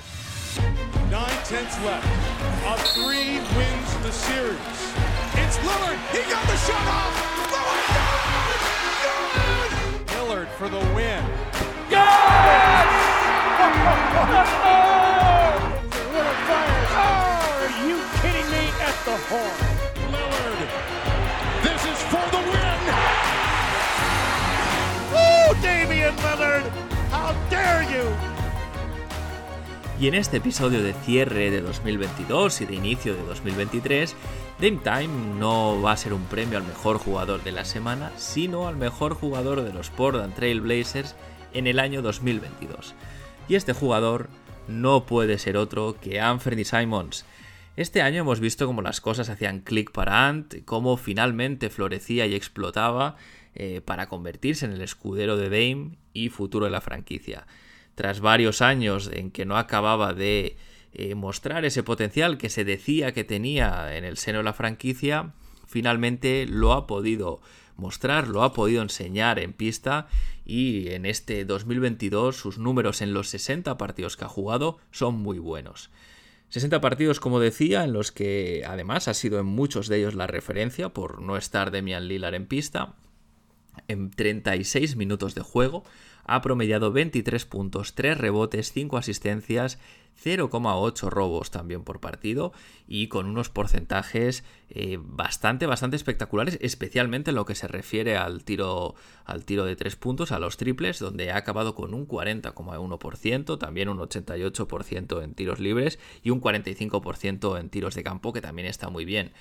Nine 1.11 1.43
tenths 1.43 1.77
left. 1.83 2.05
A 2.65 2.77
three 2.93 3.39
wins 3.57 3.97
the 4.03 4.11
series. 4.11 4.59
It's 5.35 5.57
Lillard. 5.57 5.97
He 6.11 6.21
got 6.29 6.45
the 6.47 6.55
shot 6.57 6.87
off. 6.87 7.25
Lillard 10.15 10.47
for 10.49 10.69
the 10.69 10.79
win. 10.95 11.23
Yes! 11.89 12.87
oh, 16.95 17.57
are 17.59 17.73
you 17.87 17.97
kidding 18.21 18.49
me 18.51 18.69
at 18.79 18.95
the 19.05 19.17
horn? 19.27 19.78
Damian 25.61 26.13
how 27.11 27.33
dare 27.49 27.85
you! 27.85 28.05
Y 29.99 30.07
en 30.07 30.15
este 30.15 30.37
episodio 30.37 30.81
de 30.81 30.93
cierre 30.93 31.51
de 31.51 31.59
2022 31.59 32.61
y 32.61 32.65
de 32.65 32.75
inicio 32.75 33.13
de 33.13 33.23
2023, 33.23 34.15
Dame 34.61 34.79
Time 34.83 35.39
no 35.39 35.81
va 35.81 35.91
a 35.91 35.97
ser 35.97 36.13
un 36.13 36.23
premio 36.23 36.57
al 36.57 36.63
mejor 36.63 36.97
jugador 36.99 37.43
de 37.43 37.51
la 37.51 37.65
semana, 37.65 38.11
sino 38.15 38.67
al 38.67 38.77
mejor 38.77 39.13
jugador 39.13 39.61
de 39.61 39.73
los 39.73 39.89
Portland 39.89 40.33
Trail 40.35 40.61
Blazers 40.61 41.15
en 41.53 41.67
el 41.67 41.79
año 41.79 42.01
2022. 42.01 42.95
Y 43.49 43.55
este 43.55 43.73
jugador 43.73 44.29
no 44.69 45.05
puede 45.05 45.37
ser 45.37 45.57
otro 45.57 45.97
que 45.99 46.21
Anthony 46.21 46.63
Simons. 46.63 47.25
Este 47.75 48.01
año 48.01 48.21
hemos 48.21 48.39
visto 48.39 48.67
cómo 48.67 48.81
las 48.81 49.01
cosas 49.01 49.29
hacían 49.29 49.59
clic 49.59 49.91
para 49.91 50.27
Ant, 50.27 50.63
cómo 50.65 50.95
finalmente 50.95 51.69
florecía 51.69 52.25
y 52.25 52.35
explotaba 52.35 53.17
eh, 53.55 53.81
para 53.81 54.07
convertirse 54.07 54.65
en 54.65 54.71
el 54.71 54.81
escudero 54.81 55.37
de 55.37 55.49
Dame 55.49 55.97
y 56.13 56.29
futuro 56.29 56.65
de 56.65 56.71
la 56.71 56.81
franquicia. 56.81 57.47
Tras 57.95 58.19
varios 58.19 58.61
años 58.61 59.09
en 59.13 59.31
que 59.31 59.45
no 59.45 59.57
acababa 59.57 60.13
de 60.13 60.55
eh, 60.93 61.15
mostrar 61.15 61.65
ese 61.65 61.83
potencial 61.83 62.37
que 62.37 62.49
se 62.49 62.63
decía 62.63 63.11
que 63.11 63.23
tenía 63.23 63.95
en 63.95 64.05
el 64.05 64.17
seno 64.17 64.39
de 64.39 64.43
la 64.43 64.53
franquicia, 64.53 65.33
finalmente 65.67 66.45
lo 66.47 66.73
ha 66.73 66.87
podido 66.87 67.41
mostrar, 67.75 68.27
lo 68.27 68.43
ha 68.43 68.53
podido 68.53 68.81
enseñar 68.81 69.39
en 69.39 69.53
pista 69.53 70.07
y 70.45 70.89
en 70.89 71.05
este 71.05 71.45
2022 71.45 72.35
sus 72.35 72.57
números 72.57 73.01
en 73.01 73.13
los 73.13 73.29
60 73.29 73.77
partidos 73.77 74.17
que 74.17 74.25
ha 74.25 74.29
jugado 74.29 74.77
son 74.91 75.15
muy 75.15 75.39
buenos. 75.39 75.89
60 76.49 76.81
partidos, 76.81 77.19
como 77.19 77.39
decía, 77.39 77.83
en 77.83 77.93
los 77.93 78.11
que 78.11 78.63
además 78.67 79.07
ha 79.07 79.13
sido 79.13 79.39
en 79.39 79.45
muchos 79.45 79.87
de 79.87 79.97
ellos 79.97 80.15
la 80.15 80.25
referencia 80.25 80.89
por 80.89 81.21
no 81.21 81.37
estar 81.37 81.69
Demian 81.69 82.07
Lillard 82.07 82.33
en 82.33 82.47
pista, 82.47 82.95
en 83.87 84.11
36 84.11 84.95
minutos 84.95 85.35
de 85.35 85.41
juego, 85.41 85.83
ha 86.25 86.41
promediado 86.41 86.91
23 86.91 87.45
puntos, 87.45 87.95
3 87.95 88.17
rebotes, 88.17 88.71
5 88.71 88.97
asistencias, 88.97 89.79
0,8 90.23 91.09
robos 91.09 91.49
también 91.49 91.83
por 91.83 91.99
partido 91.99 92.53
y 92.87 93.07
con 93.07 93.25
unos 93.25 93.49
porcentajes 93.49 94.43
eh, 94.69 94.99
bastante, 95.01 95.65
bastante 95.65 95.95
espectaculares, 95.95 96.59
especialmente 96.61 97.31
en 97.31 97.35
lo 97.35 97.45
que 97.45 97.55
se 97.55 97.67
refiere 97.67 98.17
al 98.17 98.43
tiro, 98.43 98.95
al 99.25 99.45
tiro 99.45 99.65
de 99.65 99.75
3 99.75 99.95
puntos, 99.95 100.31
a 100.31 100.39
los 100.39 100.57
triples, 100.57 100.99
donde 100.99 101.31
ha 101.31 101.37
acabado 101.37 101.73
con 101.73 101.93
un 101.93 102.07
40,1%, 102.07 103.57
también 103.57 103.89
un 103.89 103.97
88% 103.97 105.23
en 105.23 105.33
tiros 105.33 105.59
libres 105.59 105.99
y 106.21 106.29
un 106.29 106.41
45% 106.41 107.59
en 107.59 107.69
tiros 107.69 107.95
de 107.95 108.03
campo, 108.03 108.33
que 108.33 108.41
también 108.41 108.67
está 108.67 108.89
muy 108.89 109.05
bien. 109.05 109.31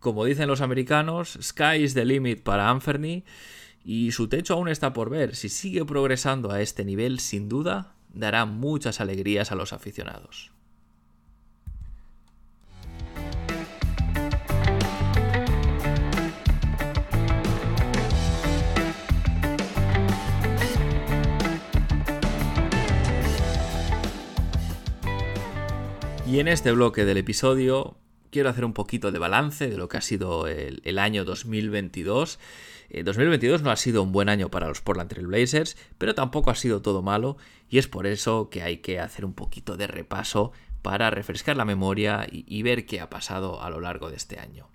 Como 0.00 0.24
dicen 0.24 0.48
los 0.48 0.60
americanos, 0.60 1.38
sky 1.40 1.76
is 1.78 1.94
the 1.94 2.04
limit 2.04 2.42
para 2.42 2.68
Anferny 2.68 3.24
y 3.88 4.10
su 4.10 4.26
techo 4.26 4.54
aún 4.54 4.66
está 4.66 4.92
por 4.92 5.10
ver. 5.10 5.36
Si 5.36 5.48
sigue 5.48 5.84
progresando 5.84 6.50
a 6.50 6.60
este 6.60 6.84
nivel, 6.84 7.20
sin 7.20 7.48
duda, 7.48 7.94
dará 8.12 8.44
muchas 8.44 9.00
alegrías 9.00 9.52
a 9.52 9.54
los 9.54 9.72
aficionados. 9.72 10.50
Y 26.26 26.40
en 26.40 26.48
este 26.48 26.72
bloque 26.72 27.04
del 27.04 27.18
episodio 27.18 27.98
quiero 28.36 28.50
hacer 28.50 28.66
un 28.66 28.74
poquito 28.74 29.12
de 29.12 29.18
balance 29.18 29.66
de 29.66 29.78
lo 29.78 29.88
que 29.88 29.96
ha 29.96 30.02
sido 30.02 30.46
el, 30.46 30.98
año 30.98 31.24
2022. 31.24 32.38
2022 33.02 33.60
eh, 33.60 33.64
no 33.64 33.70
ha 33.70 33.76
sido 33.76 34.02
un 34.02 34.12
buen 34.12 34.28
año 34.28 34.50
para 34.50 34.68
los 34.68 34.82
Portland 34.82 35.08
Trail 35.08 35.26
Blazers, 35.26 35.78
pero 35.96 36.14
tampoco 36.14 36.50
ha 36.50 36.54
sido 36.54 36.82
todo 36.82 37.00
malo 37.00 37.38
y 37.70 37.78
es 37.78 37.88
por 37.88 38.06
eso 38.06 38.50
que 38.50 38.62
hay 38.62 38.76
que 38.76 39.00
hacer 39.00 39.24
un 39.24 39.32
poquito 39.32 39.78
de 39.78 39.86
repaso 39.86 40.52
para 40.82 41.08
refrescar 41.08 41.56
la 41.56 41.64
memoria 41.64 42.26
y, 42.30 42.62
ver 42.62 42.84
qué 42.84 43.00
ha 43.00 43.08
pasado 43.08 43.62
a 43.62 43.70
lo 43.70 43.80
largo 43.80 44.10
de 44.10 44.16
este 44.16 44.38
año. 44.38 44.68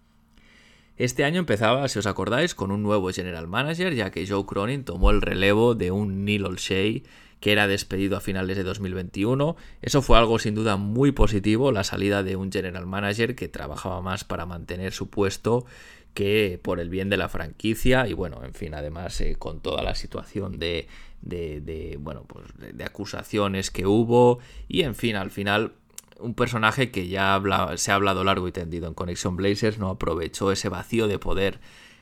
Este 0.97 1.23
año 1.23 1.37
empezaba, 1.37 1.87
si 1.87 1.99
os 1.99 2.07
acordáis, 2.07 2.55
con 2.55 2.71
un 2.71 2.81
nuevo 2.81 3.11
general 3.11 3.47
manager, 3.47 3.93
ya 3.93 4.09
que 4.09 4.25
Joe 4.25 4.43
Cronin 4.47 4.85
tomó 4.85 5.11
el 5.11 5.21
relevo 5.21 5.75
de 5.75 5.91
un 5.91 6.25
Neil 6.25 6.47
Olshey 6.47 7.03
que 7.41 7.51
era 7.51 7.67
despedido 7.67 8.15
a 8.15 8.21
finales 8.21 8.55
de 8.55 8.63
2021. 8.63 9.57
Eso 9.81 10.01
fue 10.01 10.17
algo 10.17 10.39
sin 10.39 10.55
duda 10.55 10.77
muy 10.77 11.11
positivo, 11.11 11.71
la 11.71 11.83
salida 11.83 12.23
de 12.23 12.37
un 12.37 12.51
general 12.51 12.85
manager 12.85 13.35
que 13.35 13.49
trabajaba 13.49 13.99
más 13.99 14.23
para 14.23 14.45
mantener 14.45 14.93
su 14.93 15.09
puesto 15.09 15.65
que 16.13 16.59
por 16.61 16.79
el 16.79 16.89
bien 16.89 17.09
de 17.09 17.17
la 17.17 17.29
franquicia. 17.29 18.07
Y 18.07 18.13
bueno, 18.13 18.41
en 18.45 18.53
fin, 18.53 18.75
además 18.75 19.19
eh, 19.21 19.35
con 19.37 19.59
toda 19.59 19.81
la 19.81 19.95
situación 19.95 20.59
de, 20.59 20.87
de, 21.21 21.97
bueno, 21.99 22.25
pues 22.27 22.45
de, 22.77 22.83
acusaciones 22.83 23.71
que 23.71 23.87
hubo. 23.87 24.37
Y 24.67 24.83
en 24.83 24.93
fin, 24.93 25.15
al 25.15 25.31
final 25.31 25.73
un 26.19 26.35
personaje 26.35 26.91
que 26.91 27.07
ya 27.07 27.41
se 27.77 27.91
ha 27.91 27.95
hablado 27.95 28.23
largo 28.23 28.47
y 28.47 28.51
tendido 28.51 28.87
en 28.87 28.93
Connection 28.93 29.35
Blazers, 29.35 29.79
no 29.79 29.89
aprovechó 29.89 30.51
ese 30.51 30.69
vacío 30.69 31.07
de 31.07 31.17
poder 31.17 31.59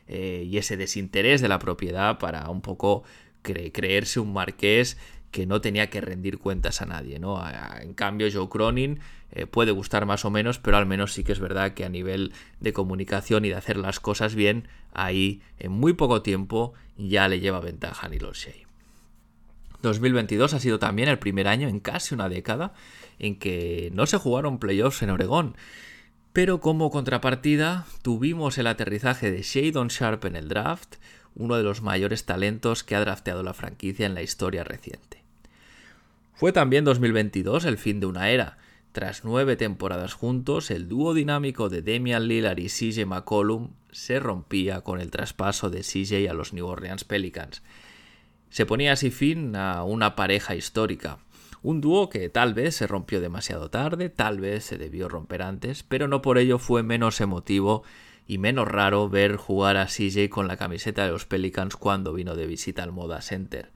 eh, 0.07 0.43
y 0.45 0.57
ese 0.57 0.75
desinterés 0.75 1.39
de 1.39 1.47
la 1.47 1.59
propiedad 1.59 2.19
para 2.19 2.49
un 2.49 2.59
poco 2.59 3.03
creerse 3.41 4.19
un 4.19 4.33
marqués 4.33 4.97
que 5.31 5.45
no 5.45 5.61
tenía 5.61 5.89
que 5.89 6.01
rendir 6.01 6.39
cuentas 6.39 6.81
a 6.81 6.85
nadie, 6.85 7.19
¿no? 7.19 7.41
En 7.81 7.93
cambio, 7.93 8.27
Joe 8.31 8.49
Cronin 8.49 8.99
eh, 9.31 9.45
puede 9.45 9.71
gustar 9.71 10.05
más 10.05 10.25
o 10.25 10.29
menos, 10.29 10.59
pero 10.59 10.77
al 10.77 10.85
menos 10.85 11.13
sí 11.13 11.23
que 11.23 11.31
es 11.31 11.39
verdad 11.39 11.73
que 11.73 11.85
a 11.85 11.89
nivel 11.89 12.33
de 12.59 12.73
comunicación 12.73 13.45
y 13.45 13.49
de 13.49 13.55
hacer 13.55 13.77
las 13.77 13.99
cosas 13.99 14.35
bien, 14.35 14.67
ahí 14.93 15.41
en 15.59 15.71
muy 15.71 15.93
poco 15.93 16.21
tiempo 16.21 16.73
ya 16.97 17.27
le 17.27 17.39
lleva 17.39 17.59
ventaja 17.59 18.07
a 18.07 18.09
Neil 18.09 18.25
O'Shea. 18.25 18.67
2022 19.81 20.53
ha 20.53 20.59
sido 20.59 20.79
también 20.79 21.07
el 21.09 21.19
primer 21.19 21.47
año 21.47 21.67
en 21.67 21.79
casi 21.79 22.13
una 22.13 22.27
década 22.27 22.73
en 23.17 23.37
que 23.37 23.91
no 23.93 24.05
se 24.05 24.17
jugaron 24.17 24.59
playoffs 24.59 25.01
en 25.03 25.09
Oregón. 25.09 25.55
Pero 26.33 26.59
como 26.59 26.91
contrapartida 26.91 27.85
tuvimos 28.01 28.57
el 28.57 28.67
aterrizaje 28.67 29.31
de 29.31 29.41
Shadon 29.41 29.87
Sharp 29.87 30.25
en 30.25 30.35
el 30.35 30.47
draft, 30.47 30.95
uno 31.35 31.55
de 31.55 31.63
los 31.63 31.81
mayores 31.81 32.25
talentos 32.25 32.83
que 32.83 32.95
ha 32.95 32.99
drafteado 32.99 33.43
la 33.43 33.53
franquicia 33.53 34.05
en 34.05 34.13
la 34.13 34.21
historia 34.21 34.63
reciente. 34.63 35.18
Fue 36.39 36.53
también 36.53 36.85
2022 36.85 37.65
el 37.65 37.77
fin 37.77 37.99
de 37.99 38.05
una 38.05 38.29
era. 38.29 38.57
Tras 38.93 39.25
nueve 39.25 39.57
temporadas 39.57 40.13
juntos, 40.13 40.71
el 40.71 40.87
dúo 40.87 41.13
dinámico 41.13 41.67
de 41.67 41.81
Damian 41.81 42.29
Lillard 42.29 42.59
y 42.59 42.69
CJ 42.69 43.05
McCollum 43.05 43.71
se 43.91 44.21
rompía 44.21 44.79
con 44.79 45.01
el 45.01 45.11
traspaso 45.11 45.69
de 45.69 45.81
CJ 45.81 46.29
a 46.29 46.33
los 46.33 46.53
New 46.53 46.65
Orleans 46.65 47.03
Pelicans. 47.03 47.61
Se 48.49 48.65
ponía 48.65 48.93
así 48.93 49.11
fin 49.11 49.53
a 49.57 49.83
una 49.83 50.15
pareja 50.15 50.55
histórica, 50.55 51.17
Un 51.61 51.81
dúo 51.81 52.07
que 52.07 52.29
tal 52.29 52.53
vez 52.53 52.73
se 52.73 52.87
rompió 52.87 53.19
demasiado 53.19 53.69
tarde, 53.69 54.07
tal 54.07 54.39
vez 54.39 54.63
se 54.63 54.77
debió 54.77 55.09
romper 55.09 55.41
antes, 55.41 55.83
pero 55.83 56.07
no 56.07 56.21
por 56.21 56.37
ello 56.37 56.57
fue 56.57 56.83
menos 56.83 57.19
emotivo 57.19 57.83
y 58.25 58.37
menos 58.37 58.65
raro 58.65 59.09
ver 59.09 59.35
jugar 59.35 59.75
a 59.75 59.87
CJ 59.87 60.29
con 60.29 60.47
la 60.47 60.55
camiseta 60.55 61.03
de 61.03 61.11
los 61.11 61.25
Pelicans 61.25 61.75
cuando 61.75 62.13
vino 62.13 62.37
de 62.37 62.47
visita 62.47 62.81
al 62.83 62.93
Moda 62.93 63.21
Center. 63.21 63.73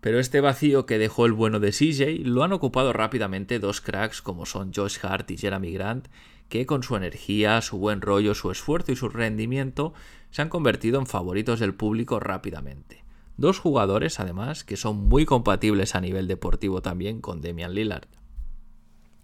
Pero 0.00 0.18
este 0.18 0.40
vacío 0.40 0.86
que 0.86 0.98
dejó 0.98 1.26
el 1.26 1.32
bueno 1.32 1.60
de 1.60 1.72
CJ 1.72 2.26
lo 2.26 2.42
han 2.42 2.52
ocupado 2.52 2.92
rápidamente 2.92 3.58
dos 3.58 3.80
cracks 3.80 4.22
como 4.22 4.46
son 4.46 4.72
Josh 4.74 4.98
Hart 5.02 5.30
y 5.30 5.36
Jeremy 5.36 5.72
Grant, 5.72 6.08
que 6.48 6.66
con 6.66 6.82
su 6.82 6.96
energía, 6.96 7.60
su 7.60 7.78
buen 7.78 8.00
rollo, 8.00 8.34
su 8.34 8.50
esfuerzo 8.50 8.92
y 8.92 8.96
su 8.96 9.08
rendimiento 9.08 9.92
se 10.30 10.42
han 10.42 10.48
convertido 10.48 10.98
en 10.98 11.06
favoritos 11.06 11.60
del 11.60 11.74
público 11.74 12.18
rápidamente. 12.18 13.04
Dos 13.36 13.58
jugadores, 13.58 14.20
además, 14.20 14.64
que 14.64 14.76
son 14.76 15.08
muy 15.08 15.24
compatibles 15.24 15.94
a 15.94 16.00
nivel 16.00 16.28
deportivo 16.28 16.82
también 16.82 17.20
con 17.20 17.40
Damian 17.40 17.74
Lillard. 17.74 18.08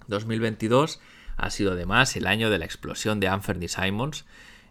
2022 0.09 1.01
ha 1.37 1.51
sido 1.51 1.73
además 1.73 2.17
el 2.17 2.27
año 2.27 2.49
de 2.49 2.59
la 2.59 2.65
explosión 2.65 3.21
de 3.21 3.29
Anthony 3.29 3.69
Simons, 3.69 4.25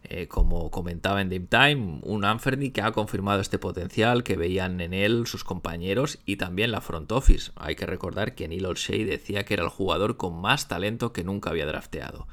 eh, 0.09 0.27
como 0.27 0.71
comentaba 0.71 1.21
en 1.21 1.29
Dame 1.29 1.47
Time, 1.47 1.99
un 2.03 2.25
Anferny 2.25 2.71
que 2.71 2.81
ha 2.81 2.91
confirmado 2.91 3.41
este 3.41 3.59
potencial 3.59 4.23
que 4.23 4.37
veían 4.37 4.81
en 4.81 4.93
él 4.93 5.27
sus 5.27 5.43
compañeros 5.43 6.19
y 6.25 6.37
también 6.37 6.71
la 6.71 6.81
front 6.81 7.11
office. 7.11 7.51
Hay 7.55 7.75
que 7.75 7.85
recordar 7.85 8.35
que 8.35 8.47
Neil 8.47 8.65
O'Shea 8.65 9.05
decía 9.05 9.45
que 9.45 9.53
era 9.55 9.63
el 9.63 9.69
jugador 9.69 10.17
con 10.17 10.39
más 10.39 10.67
talento 10.67 11.13
que 11.13 11.23
nunca 11.23 11.49
había 11.49 11.65
drafteado. 11.65 12.27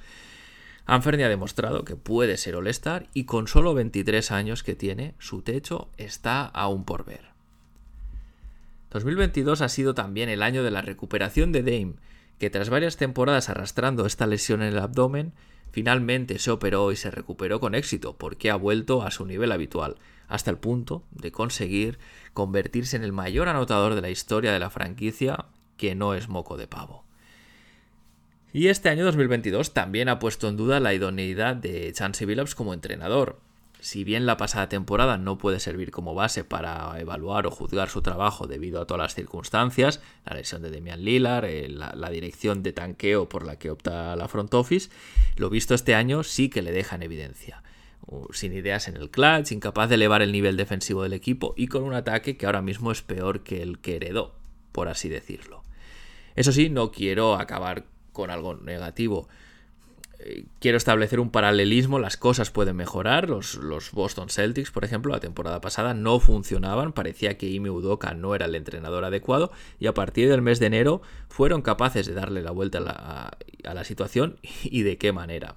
Anferny 0.86 1.22
ha 1.22 1.28
demostrado 1.28 1.84
que 1.84 1.96
puede 1.96 2.36
ser 2.36 2.56
All-Star 2.56 3.06
y 3.14 3.24
con 3.24 3.46
solo 3.46 3.74
23 3.74 4.30
años 4.32 4.62
que 4.62 4.74
tiene, 4.74 5.14
su 5.18 5.42
techo 5.42 5.88
está 5.96 6.44
aún 6.44 6.84
por 6.84 7.04
ver. 7.04 7.32
2022 8.90 9.62
ha 9.62 9.68
sido 9.68 9.94
también 9.94 10.28
el 10.28 10.42
año 10.42 10.62
de 10.62 10.70
la 10.70 10.82
recuperación 10.82 11.52
de 11.52 11.62
Dame, 11.62 11.94
que 12.38 12.50
tras 12.50 12.70
varias 12.70 12.96
temporadas 12.96 13.48
arrastrando 13.48 14.04
esta 14.04 14.26
lesión 14.26 14.62
en 14.62 14.68
el 14.68 14.78
abdomen, 14.78 15.32
Finalmente 15.72 16.38
se 16.38 16.50
operó 16.50 16.92
y 16.92 16.96
se 16.96 17.10
recuperó 17.10 17.58
con 17.58 17.74
éxito 17.74 18.16
porque 18.16 18.50
ha 18.50 18.56
vuelto 18.56 19.02
a 19.02 19.10
su 19.10 19.24
nivel 19.24 19.50
habitual, 19.52 19.96
hasta 20.28 20.50
el 20.50 20.58
punto 20.58 21.02
de 21.10 21.32
conseguir 21.32 21.98
convertirse 22.34 22.96
en 22.96 23.04
el 23.04 23.12
mayor 23.12 23.48
anotador 23.48 23.94
de 23.94 24.02
la 24.02 24.10
historia 24.10 24.52
de 24.52 24.58
la 24.58 24.70
franquicia, 24.70 25.46
que 25.78 25.94
no 25.94 26.14
es 26.14 26.28
moco 26.28 26.58
de 26.58 26.68
pavo. 26.68 27.04
Y 28.52 28.68
este 28.68 28.90
año 28.90 29.04
2022 29.06 29.72
también 29.72 30.10
ha 30.10 30.18
puesto 30.18 30.46
en 30.46 30.58
duda 30.58 30.78
la 30.78 30.92
idoneidad 30.92 31.56
de 31.56 31.90
Chance 31.94 32.26
Billups 32.26 32.54
como 32.54 32.74
entrenador, 32.74 33.40
si 33.82 34.04
bien 34.04 34.26
la 34.26 34.36
pasada 34.36 34.68
temporada 34.68 35.18
no 35.18 35.38
puede 35.38 35.58
servir 35.58 35.90
como 35.90 36.14
base 36.14 36.44
para 36.44 36.98
evaluar 37.00 37.48
o 37.48 37.50
juzgar 37.50 37.88
su 37.88 38.00
trabajo 38.00 38.46
debido 38.46 38.80
a 38.80 38.86
todas 38.86 39.02
las 39.02 39.14
circunstancias, 39.16 40.00
la 40.24 40.36
lesión 40.36 40.62
de 40.62 40.70
Demian 40.70 41.04
Lillard, 41.04 41.46
eh, 41.46 41.68
la, 41.68 42.10
dirección 42.10 42.62
de 42.62 42.72
tanqueo 42.72 43.28
por 43.28 43.44
la 43.44 43.56
que 43.56 43.70
opta 43.70 44.14
la 44.14 44.28
front 44.28 44.54
office, 44.54 44.88
lo 45.36 45.50
visto 45.50 45.74
este 45.74 45.96
año 45.96 46.22
sí 46.22 46.48
que 46.48 46.62
le 46.62 46.70
deja 46.70 46.94
en 46.94 47.02
evidencia. 47.02 47.64
Sin 48.32 48.52
ideas 48.52 48.86
en 48.86 48.96
el 48.96 49.10
clutch, 49.10 49.50
incapaz 49.50 49.88
de 49.88 49.96
elevar 49.96 50.22
el 50.22 50.30
nivel 50.30 50.56
defensivo 50.56 51.02
del 51.02 51.12
equipo 51.12 51.52
y 51.56 51.66
con 51.66 51.82
un 51.82 51.94
ataque 51.94 52.36
que 52.36 52.46
ahora 52.46 52.62
mismo 52.62 52.92
es 52.92 53.02
peor 53.02 53.42
que 53.42 53.62
el 53.62 53.80
que 53.80 53.96
heredó, 53.96 54.36
por 54.70 54.88
así 54.88 55.08
decirlo. 55.08 55.64
Eso 56.36 56.52
sí, 56.52 56.70
no 56.70 56.92
quiero 56.92 57.34
acabar 57.34 57.84
con 58.12 58.30
algo 58.30 58.54
negativo 58.54 59.28
quiero 60.58 60.76
establecer 60.76 61.20
un 61.20 61.30
paralelismo, 61.30 61.98
las 61.98 62.16
cosas 62.16 62.50
pueden 62.50 62.76
mejorar. 62.76 63.28
Los, 63.28 63.58
Boston 63.92 64.28
Celtics, 64.28 64.70
por 64.70 64.84
ejemplo, 64.84 65.12
la 65.12 65.20
temporada 65.20 65.60
pasada 65.60 65.94
no 65.94 66.20
funcionaban, 66.20 66.92
parecía 66.92 67.38
que 67.38 67.48
Ime 67.48 67.70
Udoka 67.70 68.14
no 68.14 68.34
era 68.34 68.46
el 68.46 68.54
entrenador 68.54 69.04
adecuado 69.04 69.52
y 69.78 69.86
a 69.86 69.94
partir 69.94 70.28
del 70.28 70.42
mes 70.42 70.60
de 70.60 70.66
enero 70.66 71.02
fueron 71.28 71.62
capaces 71.62 72.06
de 72.06 72.14
darle 72.14 72.42
la 72.42 72.50
vuelta 72.50 72.78
a 72.78 73.74
la, 73.74 73.84
situación 73.84 74.38
y 74.64 74.82
de 74.82 74.98
qué 74.98 75.12
manera. 75.12 75.56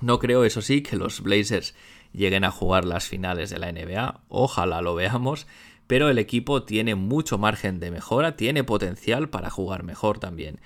No 0.00 0.18
creo, 0.18 0.44
eso 0.44 0.60
sí, 0.60 0.82
que 0.82 0.96
los 0.96 1.20
Blazers 1.22 1.74
lleguen 2.12 2.44
a 2.44 2.50
jugar 2.50 2.84
las 2.84 3.08
finales 3.08 3.50
de 3.50 3.58
la 3.58 3.72
NBA, 3.72 4.20
ojalá 4.28 4.82
lo 4.82 4.94
veamos, 4.94 5.46
pero 5.86 6.08
el 6.08 6.18
equipo 6.18 6.62
tiene 6.62 6.94
mucho 6.94 7.38
margen 7.38 7.80
de 7.80 7.90
mejora, 7.90 8.36
tiene 8.36 8.64
potencial 8.64 9.28
para 9.28 9.50
jugar 9.50 9.82
mejor 9.82 10.18
también. 10.18 10.60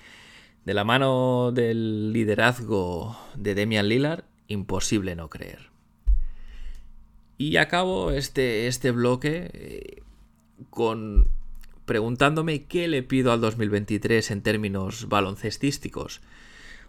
De 0.65 0.73
la 0.73 0.83
mano 0.83 1.51
del 1.53 2.13
liderazgo 2.13 3.17
de 3.35 3.55
Demian 3.55 3.87
Lillard, 3.87 4.25
imposible 4.47 5.15
no 5.15 5.29
creer. 5.29 5.69
Y 7.37 7.57
acabo 7.57 8.11
este, 8.11 8.67
este 8.67 8.91
bloque 8.91 9.49
eh, 9.53 10.01
con 10.69 11.29
preguntándome 11.85 12.65
qué 12.65 12.87
le 12.87 13.01
pido 13.01 13.31
al 13.31 13.41
2023 13.41 14.29
en 14.29 14.43
términos 14.43 15.09
baloncestísticos. 15.09 16.21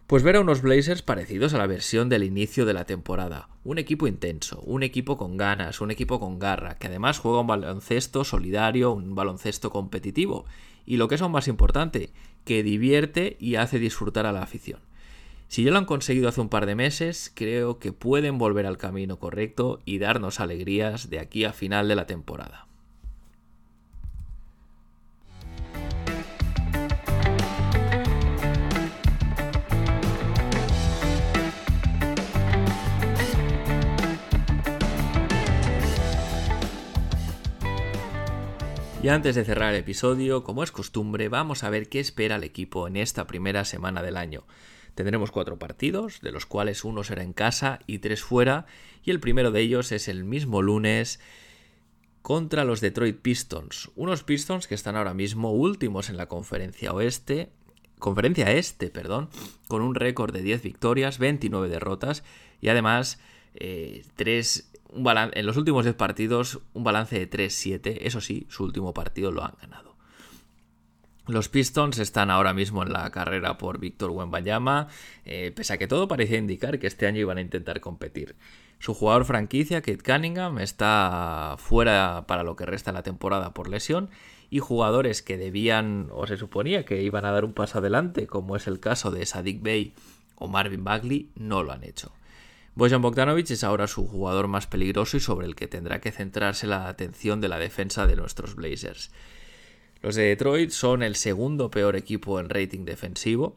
Pues 0.07 0.25
ver 0.25 0.37
a 0.37 0.41
unos 0.41 0.61
Blazers 0.61 1.03
parecidos 1.03 1.55
a 1.55 1.59
la 1.59 1.69
versión 1.69 2.09
del 2.09 2.25
inicio 2.25 2.67
de 2.67 2.75
la 2.75 2.85
temporada. 2.85 3.49
Un 3.63 3.79
equipo 3.79 4.09
intenso, 4.09 4.61
un 4.63 4.83
equipo 4.83 5.17
con 5.17 5.37
ganas, 5.37 5.81
un 5.81 5.93
equipo 5.93 6.19
con 6.19 6.41
garra, 6.41 6.79
que 6.79 6.89
además 6.89 7.21
juega 7.21 7.41
un 7.41 7.47
baloncesto 7.47 8.25
solidario, 8.25 8.93
un 8.93 9.15
baloncesto 9.15 9.71
competitivo. 9.71 10.47
Y 10.85 10.97
lo 10.97 11.07
que 11.07 11.15
es 11.15 11.23
aún 11.23 11.31
más 11.31 11.47
importante, 11.47 12.11
que 12.45 12.63
divierte 12.63 13.37
y 13.39 13.57
hace 13.57 13.79
disfrutar 13.79 14.27
a 14.27 14.33
la 14.33 14.43
afición. 14.43 14.81
Si 15.49 15.65
ya 15.65 15.73
lo 15.73 15.79
han 15.79 15.85
conseguido 15.85 16.29
hace 16.29 16.41
un 16.41 16.49
par 16.49 16.67
de 16.67 16.77
meses, 16.77 17.33
creo 17.35 17.79
que 17.81 17.93
pueden 17.93 18.39
volver 18.39 18.67
al 18.67 18.79
camino 18.79 19.19
correcto 19.19 19.81
y 19.85 19.99
darnos 19.99 20.39
alegrías 20.39 21.11
de 21.11 21.19
aquí 21.19 21.45
a 21.45 21.53
final 21.53 21.89
de 21.89 21.97
la 21.97 22.07
temporada. 22.07 22.70
Y 39.03 39.09
antes 39.09 39.35
de 39.35 39.47
cerrar 39.47 39.73
el 39.73 39.81
episodio, 39.81 40.45
como 40.45 40.63
es 40.63 40.73
costumbre, 40.73 41.31
vamos 41.31 41.65
a 41.65 41.71
ver 41.71 41.89
qué 41.89 42.01
espera 42.01 42.37
el 42.37 42.45
equipo 42.45 42.87
en 42.87 42.97
esta 42.97 43.27
primera 43.27 43.65
semana 43.65 44.03
del 44.03 44.19
año. 44.19 44.45
Tendremos 44.95 45.31
cuatro 45.31 45.59
partidos, 45.59 46.21
de 46.21 46.33
los 46.33 46.45
cuales 46.45 46.85
uno 46.85 47.03
será 47.03 47.23
en 47.23 47.33
casa 47.33 47.79
y 47.87 48.01
tres 48.01 48.23
fuera, 48.23 48.67
y 49.03 49.11
el 49.11 49.19
primero 49.19 49.53
de 49.53 49.63
ellos 49.63 49.91
es 49.93 50.07
el 50.07 50.25
mismo 50.25 50.61
lunes 50.61 51.19
contra 52.21 52.65
los 52.65 52.83
Detroit 52.83 53.19
Pistons. 53.21 53.91
Unos 53.97 54.23
Pistons 54.23 54.67
que 54.67 54.75
están 54.75 54.97
ahora 54.97 55.15
mismo 55.15 55.51
últimos 55.51 56.11
en 56.11 56.19
la 56.19 56.29
conferencia 56.29 56.93
oeste, 56.93 57.49
conferencia 57.99 58.53
este, 58.53 58.91
perdón, 58.91 59.31
con 59.67 59.81
un 59.81 59.95
récord 59.95 60.35
de 60.35 60.43
10 60.43 60.63
victorias, 60.63 61.19
29 61.19 61.71
derrotas 61.71 62.23
y 62.61 62.69
además 62.69 63.19
eh, 63.55 64.05
tres 64.15 64.70
en 64.93 65.47
los 65.47 65.57
últimos 65.57 65.85
10 65.85 65.97
partidos 65.97 66.61
un 66.73 66.85
balance 66.85 67.19
de 67.19 67.29
3-7. 67.29 67.99
Eso 68.03 68.21
sí, 68.21 68.47
su 68.49 68.65
último 68.65 68.95
partido 68.95 69.31
lo 69.31 69.45
han 69.45 69.55
ganado. 69.61 69.91
Los 71.27 71.49
Pistons 71.49 71.99
están 71.99 72.31
ahora 72.31 72.55
mismo 72.55 72.83
en 72.83 72.93
la 72.93 73.09
carrera 73.11 73.57
por 73.57 73.79
Víctor 73.79 74.11
Wembanyama, 74.11 74.89
eh, 75.25 75.53
pese 75.55 75.75
a 75.75 75.79
que 75.79 75.87
todo 75.87 76.09
parecía 76.09 76.39
indicar 76.39 76.79
que 76.81 76.89
este 76.89 77.07
año 77.07 77.21
iban 77.21 77.39
a 77.39 77.43
intentar 77.43 77.81
competir. 77.81 78.35
Su 78.81 78.95
jugador 78.95 79.25
franquicia, 79.27 79.83
Kate 79.83 80.03
Cunningham, 80.03 80.59
está 80.59 81.55
fuera 81.59 82.25
para 82.27 82.43
lo 82.43 82.57
que 82.57 82.67
resta 82.67 82.91
la 82.91 83.03
temporada 83.03 83.55
por 83.55 83.69
lesión 83.69 84.11
y 84.49 84.59
jugadores 84.59 85.23
que 85.23 85.37
debían 85.37 86.09
o 86.11 86.27
se 86.27 86.37
suponía 86.37 86.85
que 86.85 87.03
iban 87.03 87.25
a 87.25 87.31
dar 87.31 87.45
un 87.45 87.53
paso 87.53 87.79
adelante, 87.79 88.27
como 88.27 88.57
es 88.57 88.67
el 88.67 88.81
caso 88.81 89.13
de 89.13 89.25
Sadik 89.25 89.63
Bey 89.63 89.95
o 90.35 90.49
Marvin 90.49 90.83
Bagley, 90.83 91.31
no 91.37 91.63
lo 91.63 91.73
han 91.73 91.85
hecho. 91.85 92.11
Bojan 92.75 93.03
Bogdanovic 93.03 93.51
es 93.51 93.65
ahora 93.65 93.87
su 93.87 94.07
jugador 94.07 94.47
más 94.47 94.67
peligroso 94.67 95.17
y 95.17 95.21
sobre 95.21 95.47
el 95.47 95.57
que 95.57 95.67
tendrá 95.67 96.01
que 96.01 96.13
centrarse 96.13 96.67
la 96.67 96.89
atención 96.89 97.41
de 97.41 97.49
la 97.49 97.59
defensa 97.59 98.07
de 98.07 98.17
nuestros 98.17 98.55
Blazers. 98.55 99.11
Los 100.03 100.15
de 100.15 100.23
Detroit 100.23 100.71
son 100.71 101.03
el 101.03 101.17
segundo 101.17 101.71
peor 101.71 101.97
equipo 101.97 102.41
en 102.41 102.49
rating 102.49 102.85
defensivo, 102.85 103.57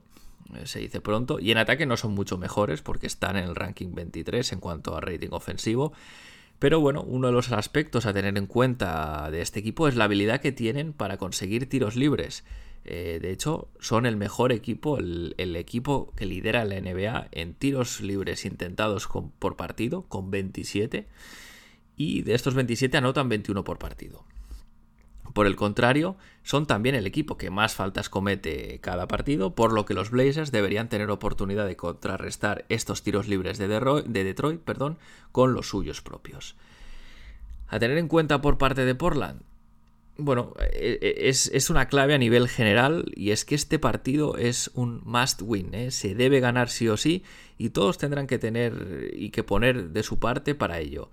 eh, 0.55 0.65
se 0.65 0.79
dice 0.79 0.99
pronto, 0.99 1.39
y 1.39 1.51
en 1.51 1.57
ataque 1.57 1.85
no 1.85 1.95
son 1.95 2.13
mucho 2.13 2.37
mejores 2.37 2.81
porque 2.81 3.07
están 3.07 3.37
en 3.37 3.45
el 3.45 3.55
ranking 3.55 3.93
23 3.93 4.51
en 4.51 4.59
cuanto 4.59 4.97
a 4.97 5.01
rating 5.01 5.29
ofensivo. 5.31 5.93
Pero 6.59 6.79
bueno, 6.79 7.01
uno 7.03 7.27
de 7.27 7.33
los 7.33 7.51
aspectos 7.51 8.05
a 8.05 8.13
tener 8.13 8.37
en 8.37 8.47
cuenta 8.47 9.29
de 9.31 9.41
este 9.41 9.59
equipo 9.59 9.87
es 9.87 9.95
la 9.95 10.05
habilidad 10.05 10.41
que 10.41 10.51
tienen 10.51 10.93
para 10.93 11.17
conseguir 11.17 11.69
tiros 11.69 11.95
libres. 11.95 12.43
Eh, 12.85 13.19
de 13.21 13.31
hecho, 13.31 13.69
son 13.79 14.05
el 14.05 14.17
mejor 14.17 14.51
equipo, 14.51 14.97
el, 14.97 15.55
equipo 15.55 16.13
que 16.15 16.25
lidera 16.25 16.65
la 16.65 16.79
NBA 16.79 17.29
en 17.31 17.53
tiros 17.53 18.01
libres 18.01 18.45
intentados 18.45 19.07
por 19.39 19.55
partido, 19.55 20.03
con 20.03 20.31
27. 20.31 21.07
Y 21.95 22.23
de 22.23 22.33
estos 22.33 22.55
27 22.55 22.97
anotan 22.97 23.29
21 23.29 23.63
por 23.63 23.77
partido. 23.77 24.25
Por 25.33 25.47
el 25.47 25.55
contrario, 25.55 26.15
son 26.43 26.67
también 26.67 26.95
el 26.95 27.07
equipo 27.07 27.37
que 27.37 27.49
más 27.49 27.73
faltas 27.73 28.09
comete 28.09 28.79
cada 28.81 29.07
partido, 29.07 29.55
por 29.55 29.73
lo 29.73 29.85
que 29.85 29.93
los 29.93 30.11
Blazers 30.11 30.51
deberían 30.51 30.89
tener 30.89 31.09
oportunidad 31.09 31.65
de 31.65 31.75
contrarrestar 31.75 32.65
estos 32.69 33.01
tiros 33.01 33.27
libres 33.27 33.57
de, 33.57 33.67
de 33.67 34.23
Detroit 34.23 34.61
perdón, 34.61 34.99
con 35.31 35.53
los 35.53 35.69
suyos 35.69 36.01
propios. 36.01 36.55
A 37.67 37.79
tener 37.79 37.97
en 37.97 38.07
cuenta 38.07 38.41
por 38.41 38.59
parte 38.59 38.85
de 38.85 38.93
Portland, 38.93 39.41
bueno, 40.17 40.53
e, 40.59 40.99
e, 41.01 41.29
es, 41.29 41.69
una 41.69 41.87
clave 41.87 42.13
a 42.13 42.17
nivel 42.17 42.47
general 42.47 43.05
y 43.15 43.31
es 43.31 43.45
que 43.45 43.55
este 43.55 43.79
partido 43.79 44.37
es 44.37 44.69
un 44.75 45.01
must 45.05 45.41
win, 45.43 45.73
¿eh? 45.73 45.91
se 45.91 46.13
debe 46.13 46.39
ganar 46.39 46.69
sí 46.69 46.87
o 46.87 46.97
sí 46.97 47.23
y 47.57 47.69
todos 47.69 47.97
tendrán 47.97 48.27
que 48.27 48.37
tener 48.37 49.11
y 49.13 49.31
que 49.31 49.43
poner 49.43 49.89
de 49.89 50.03
su 50.03 50.19
parte 50.19 50.55
para 50.55 50.79
ello. 50.79 51.09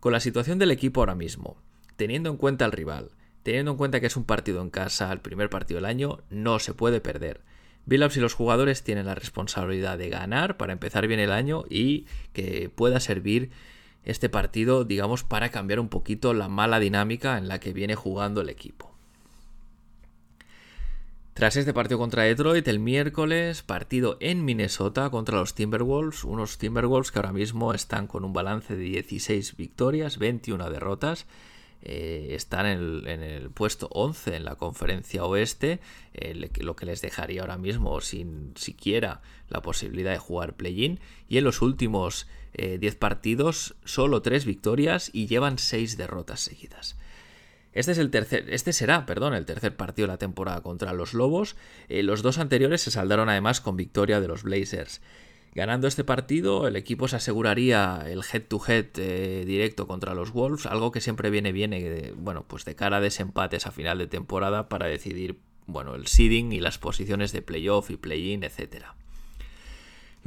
Con 0.00 0.12
la 0.12 0.20
situación 0.20 0.58
del 0.58 0.70
equipo 0.70 1.00
ahora 1.00 1.14
mismo, 1.14 1.56
teniendo 1.96 2.30
en 2.30 2.36
cuenta 2.36 2.64
al 2.64 2.72
rival, 2.72 3.10
teniendo 3.42 3.72
en 3.72 3.76
cuenta 3.78 4.00
que 4.00 4.06
es 4.06 4.16
un 4.16 4.24
partido 4.24 4.60
en 4.60 4.70
casa, 4.70 5.10
el 5.12 5.20
primer 5.20 5.48
partido 5.48 5.78
del 5.78 5.86
año, 5.86 6.20
no 6.30 6.58
se 6.58 6.74
puede 6.74 7.00
perder. 7.00 7.40
Billups 7.86 8.18
y 8.18 8.20
los 8.20 8.34
jugadores 8.34 8.82
tienen 8.82 9.06
la 9.06 9.14
responsabilidad 9.14 9.96
de 9.96 10.10
ganar 10.10 10.58
para 10.58 10.74
empezar 10.74 11.06
bien 11.06 11.20
el 11.20 11.32
año 11.32 11.64
y 11.70 12.04
que 12.34 12.68
pueda 12.68 13.00
servir 13.00 13.50
este 14.08 14.28
partido, 14.30 14.84
digamos, 14.84 15.22
para 15.22 15.50
cambiar 15.50 15.80
un 15.80 15.88
poquito 15.88 16.32
la 16.32 16.48
mala 16.48 16.80
dinámica 16.80 17.36
en 17.36 17.46
la 17.46 17.60
que 17.60 17.74
viene 17.74 17.94
jugando 17.94 18.40
el 18.40 18.48
equipo. 18.48 18.94
Tras 21.34 21.56
este 21.56 21.72
partido 21.72 21.98
contra 21.98 22.24
Detroit, 22.24 22.66
el 22.66 22.80
miércoles, 22.80 23.62
partido 23.62 24.16
en 24.20 24.44
Minnesota 24.44 25.08
contra 25.10 25.38
los 25.38 25.54
Timberwolves, 25.54 26.24
unos 26.24 26.58
Timberwolves 26.58 27.12
que 27.12 27.18
ahora 27.20 27.32
mismo 27.32 27.72
están 27.74 28.08
con 28.08 28.24
un 28.24 28.32
balance 28.32 28.74
de 28.74 28.82
16 28.82 29.56
victorias, 29.56 30.18
21 30.18 30.68
derrotas, 30.68 31.26
eh, 31.82 32.30
están 32.32 32.66
en 32.66 33.22
el, 33.22 33.50
puesto 33.50 33.88
11 33.92 34.34
en 34.34 34.44
la 34.44 34.56
conferencia 34.56 35.24
oeste, 35.24 35.80
eh, 36.12 36.50
lo 36.60 36.74
que 36.74 36.86
les 36.86 37.02
dejaría 37.02 37.42
ahora 37.42 37.56
mismo 37.56 38.00
sin 38.00 38.52
siquiera 38.56 39.20
la 39.48 39.62
posibilidad 39.62 40.10
de 40.10 40.18
jugar 40.18 40.54
play-in. 40.54 40.98
Y 41.28 41.38
en 41.38 41.44
los 41.44 41.62
últimos 41.62 42.26
10 42.54 42.94
eh, 42.94 42.96
partidos, 42.96 43.76
solo 43.84 44.22
3 44.22 44.44
victorias 44.44 45.10
y 45.12 45.26
llevan 45.26 45.58
6 45.58 45.96
derrotas 45.96 46.40
seguidas. 46.40 46.96
Este, 47.72 47.92
es 47.92 47.98
el 47.98 48.10
tercer, 48.10 48.46
este 48.48 48.72
será, 48.72 49.06
perdón, 49.06 49.34
el 49.34 49.44
tercer 49.44 49.76
partido 49.76 50.06
de 50.06 50.14
la 50.14 50.18
temporada 50.18 50.62
contra 50.62 50.92
los 50.92 51.14
Lobos. 51.14 51.56
los 51.88 52.22
dos 52.22 52.38
anteriores 52.38 52.80
se 52.80 52.90
saldaron 52.90 53.28
además 53.28 53.60
con 53.60 53.76
victoria 53.76 54.20
de 54.20 54.28
los 54.28 54.42
Blazers. 54.42 55.00
Ganando 55.54 55.88
este 55.88 56.04
partido, 56.04 56.68
el 56.68 56.76
equipo 56.76 57.08
se 57.08 57.16
aseguraría 57.16 58.04
el 58.06 58.20
head-to-head 58.20 58.86
eh, 58.96 59.44
directo 59.46 59.86
contra 59.86 60.14
los 60.14 60.32
Wolves, 60.32 60.66
algo 60.66 60.92
que 60.92 61.00
siempre 61.00 61.30
viene 61.30 61.52
bien, 61.52 61.72
eh, 61.72 62.12
bueno, 62.16 62.44
pues 62.46 62.64
de 62.64 62.76
cara 62.76 62.98
a 62.98 63.00
desempates 63.00 63.66
a 63.66 63.72
final 63.72 63.98
de 63.98 64.06
temporada 64.06 64.68
para 64.68 64.86
decidir, 64.86 65.38
bueno, 65.66 65.94
el 65.94 66.06
seeding 66.06 66.52
y 66.52 66.60
las 66.60 66.78
posiciones 66.78 67.32
de 67.32 67.42
playoff 67.42 67.90
y 67.90 67.96
play-in, 67.96 68.44
etc. 68.44 68.86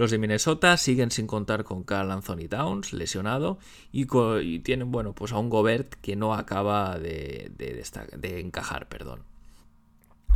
Los 0.01 0.09
de 0.09 0.17
Minnesota 0.17 0.77
siguen 0.77 1.11
sin 1.11 1.27
contar 1.27 1.63
con 1.63 1.83
Carl 1.83 2.09
Anthony 2.09 2.47
Towns, 2.49 2.91
lesionado, 2.91 3.59
y, 3.91 4.07
tienen, 4.61 4.91
bueno, 4.91 5.13
pues 5.13 5.31
a 5.31 5.37
un 5.37 5.51
Gobert 5.51 5.93
que 6.01 6.15
no 6.15 6.33
acaba 6.33 6.97
de, 6.97 7.51
encajar, 8.39 8.89
perdón. 8.89 9.21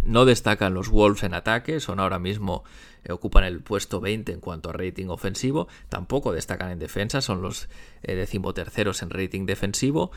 No 0.03 0.25
destacan 0.25 0.75
los 0.75 0.89
Wolves 0.89 1.23
en 1.23 1.33
ataque, 1.33 1.79
son 1.79 1.99
ahora 1.99 2.19
mismo 2.19 2.63
eh, 3.03 3.11
ocupan 3.11 3.43
el 3.43 3.63
puesto 3.63 3.99
20 3.99 4.33
en 4.33 4.39
cuanto 4.39 4.69
a 4.69 4.73
rating 4.73 5.07
ofensivo, 5.07 5.67
tampoco 5.89 6.31
destacan 6.31 6.69
en 6.69 6.77
defensa, 6.77 7.21
son 7.21 7.41
los 7.41 7.67
eh, 8.03 8.13
decimoterceros 8.13 9.01
en 9.01 9.09
rating 9.09 9.47
defensivo, 9.47 10.11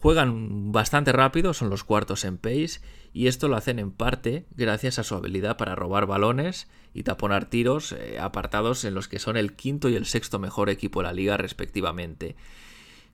juegan 0.00 0.72
bastante 0.72 1.12
rápido, 1.12 1.54
son 1.54 1.70
los 1.70 1.84
cuartos 1.84 2.24
en 2.24 2.38
pace 2.38 2.80
y 3.12 3.26
esto 3.26 3.48
lo 3.48 3.56
hacen 3.56 3.78
en 3.78 3.90
parte 3.90 4.46
gracias 4.56 4.98
a 4.98 5.04
su 5.04 5.14
habilidad 5.14 5.56
para 5.56 5.74
robar 5.74 6.06
balones 6.06 6.68
y 6.94 7.02
taponar 7.02 7.44
tiros 7.44 7.92
eh, 7.92 8.18
apartados 8.18 8.84
en 8.84 8.94
los 8.94 9.08
que 9.08 9.18
son 9.18 9.36
el 9.36 9.54
quinto 9.54 9.88
y 9.88 9.94
el 9.94 10.06
sexto 10.06 10.38
mejor 10.38 10.70
equipo 10.70 11.00
de 11.00 11.06
la 11.06 11.12
liga 11.12 11.36
respectivamente. 11.36 12.36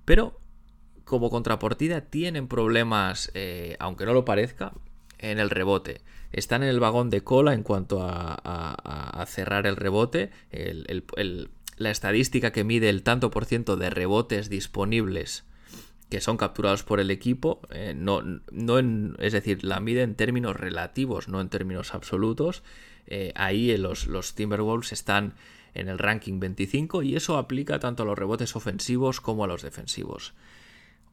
Pero 0.04 0.40
como 1.04 1.30
contraportida 1.30 2.00
tienen 2.00 2.48
problemas, 2.48 3.30
aunque 3.78 4.06
no 4.06 4.12
lo 4.12 4.24
parezca, 4.24 4.72
en 5.18 5.38
el 5.38 5.50
rebote. 5.50 6.00
Están 6.32 6.62
en 6.62 6.68
el 6.68 6.80
vagón 6.80 7.10
de 7.10 7.22
cola 7.22 7.54
en 7.54 7.62
cuanto 7.62 8.02
a, 8.02 9.24
cerrar 9.28 9.66
el 9.66 9.76
rebote. 9.76 10.30
la 11.76 11.90
estadística 11.90 12.52
que 12.52 12.64
mide 12.64 12.88
el 12.88 13.02
tanto 13.02 13.30
por 13.30 13.44
ciento 13.44 13.76
de 13.76 13.90
rebotes 13.90 14.48
disponibles 14.48 15.44
que 16.08 16.20
son 16.20 16.36
capturados 16.36 16.84
por 16.84 17.00
el 17.00 17.10
equipo, 17.10 17.60
eh, 17.70 17.94
no, 17.96 18.22
no 18.22 18.78
es 19.18 19.32
decir, 19.32 19.64
la 19.64 19.80
mide 19.80 20.02
en 20.02 20.14
términos 20.14 20.56
relativos, 20.56 21.28
no 21.28 21.40
en 21.40 21.48
términos 21.48 21.94
absolutos. 21.94 22.62
Eh, 23.06 23.32
ahí 23.34 23.76
los, 23.76 24.06
los 24.06 24.34
Timberwolves 24.34 24.92
están 24.92 25.34
en 25.74 25.88
el 25.88 25.98
ranking 25.98 26.40
25 26.40 27.02
y 27.02 27.16
eso 27.16 27.36
aplica 27.36 27.78
tanto 27.78 28.02
a 28.02 28.06
los 28.06 28.18
rebotes 28.18 28.56
ofensivos 28.56 29.20
como 29.20 29.44
a 29.44 29.46
los 29.46 29.62
defensivos. 29.62 30.34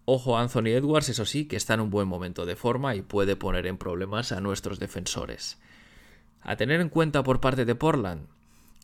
Ojo 0.06 0.38
Anthony 0.38 0.68
Edwards, 0.68 1.10
eso 1.10 1.26
sí, 1.26 1.46
que 1.46 1.56
está 1.56 1.76
en 1.76 1.82
un 1.82 1.90
buen 1.90 2.08
momento 2.08 2.46
de 2.46 2.56
forma 2.56 2.96
y 2.96 3.02
puede 3.02 3.36
poner 3.36 3.68
en 3.68 3.78
problemas 3.78 4.32
a 4.32 4.42
nuestros 4.42 4.80
defensores. 4.80 5.58
A 6.42 6.56
tener 6.56 6.82
en 6.82 6.90
cuenta 6.90 7.24
por 7.24 7.40
parte 7.40 7.66
de 7.66 7.76
Portland, 7.76 8.28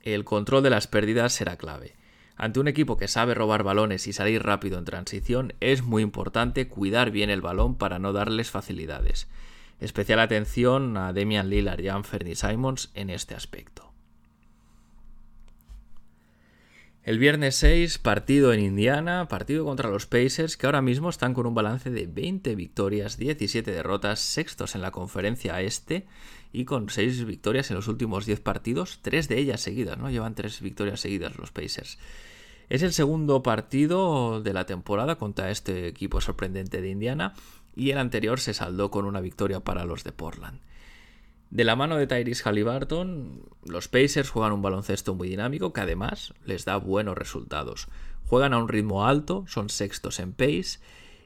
el 0.04 0.24
control 0.24 0.64
de 0.64 0.70
las 0.70 0.88
pérdidas 0.88 1.34
será 1.34 1.58
clave. 1.58 1.99
Ante 2.40 2.62
un 2.62 2.70
equipo 2.70 2.96
que 2.96 3.10
sabe 3.10 3.34
robar 3.34 3.64
balones 3.64 4.08
y 4.08 4.14
salir 4.14 4.44
rápido 4.44 4.80
en 4.80 4.86
transición, 4.86 5.54
es 5.60 5.84
muy 5.84 6.02
importante 6.02 6.70
cuidar 6.70 7.12
bien 7.12 7.30
el 7.30 7.42
balón 7.42 7.76
para 7.76 8.00
no 8.00 8.14
darles 8.14 8.50
facilidades. 8.50 9.28
Especial 9.82 10.22
atención 10.22 10.96
a 10.96 11.12
Demian 11.12 11.50
Lillard 11.50 11.82
y 11.82 11.90
Anthony 11.90 12.36
Simons 12.36 12.92
en 12.94 13.10
este 13.10 13.36
aspecto. 13.36 13.92
El 17.04 17.20
viernes 17.20 17.58
6, 17.58 17.98
partido 17.98 18.54
en 18.54 18.62
Indiana, 18.62 19.28
partido 19.28 19.66
contra 19.66 19.90
los 19.90 20.06
Pacers, 20.06 20.56
que 20.56 20.66
ahora 20.66 20.82
mismo 20.82 21.10
están 21.10 21.34
con 21.34 21.46
un 21.46 21.56
balance 21.56 21.90
de 21.90 22.08
20 22.08 22.56
victorias, 22.56 23.18
17 23.18 23.70
derrotas, 23.70 24.22
sextos 24.22 24.76
en 24.76 24.82
la 24.82 24.92
conferencia 24.92 25.60
este 25.60 26.08
y 26.54 26.64
con 26.64 26.90
6 26.90 27.26
victorias 27.26 27.70
en 27.70 27.76
los 27.76 27.90
últimos 27.90 28.26
10 28.26 28.40
partidos, 28.40 29.00
3 29.02 29.28
de 29.28 29.40
ellas 29.40 29.60
seguidas, 29.60 29.98
¿no? 29.98 30.10
Llevan 30.10 30.36
3 30.36 30.62
victorias 30.62 31.02
seguidas 31.02 31.36
los 31.38 31.52
Pacers. 31.52 31.98
Es 32.70 32.84
el 32.84 32.94
segundo 32.94 33.42
partido 33.42 34.42
de 34.42 34.54
la 34.54 34.68
temporada 34.68 35.16
contra 35.16 35.50
este 35.50 35.88
equipo 35.88 36.22
sorprendente 36.22 36.82
de 36.82 36.90
Indiana 36.92 37.34
y 37.76 37.90
el 37.90 37.98
anterior 37.98 38.40
se 38.40 38.54
saldó 38.54 38.92
con 38.92 39.06
una 39.06 39.22
victoria 39.22 39.60
para 39.62 39.86
los 39.86 40.04
de 40.04 40.12
Portland. 40.12 40.60
De 41.50 41.64
la 41.64 41.76
mano 41.76 41.98
de 41.98 42.06
Tyrese 42.06 42.44
Halliburton, 42.48 43.42
los 43.66 43.88
Pacers 43.88 44.30
juegan 44.30 44.54
un 44.54 44.62
baloncesto 44.62 45.16
muy 45.16 45.30
dinámico 45.30 45.74
que 45.74 45.82
además 45.82 46.36
les 46.46 46.64
da 46.64 46.78
buenos 46.78 47.18
resultados. 47.18 47.88
Juegan 48.28 48.54
a 48.54 48.60
un 48.60 48.70
ritmo 48.70 49.08
alto, 49.08 49.46
son 49.48 49.70
sextos 49.70 50.20
en 50.20 50.34
pace 50.34 50.78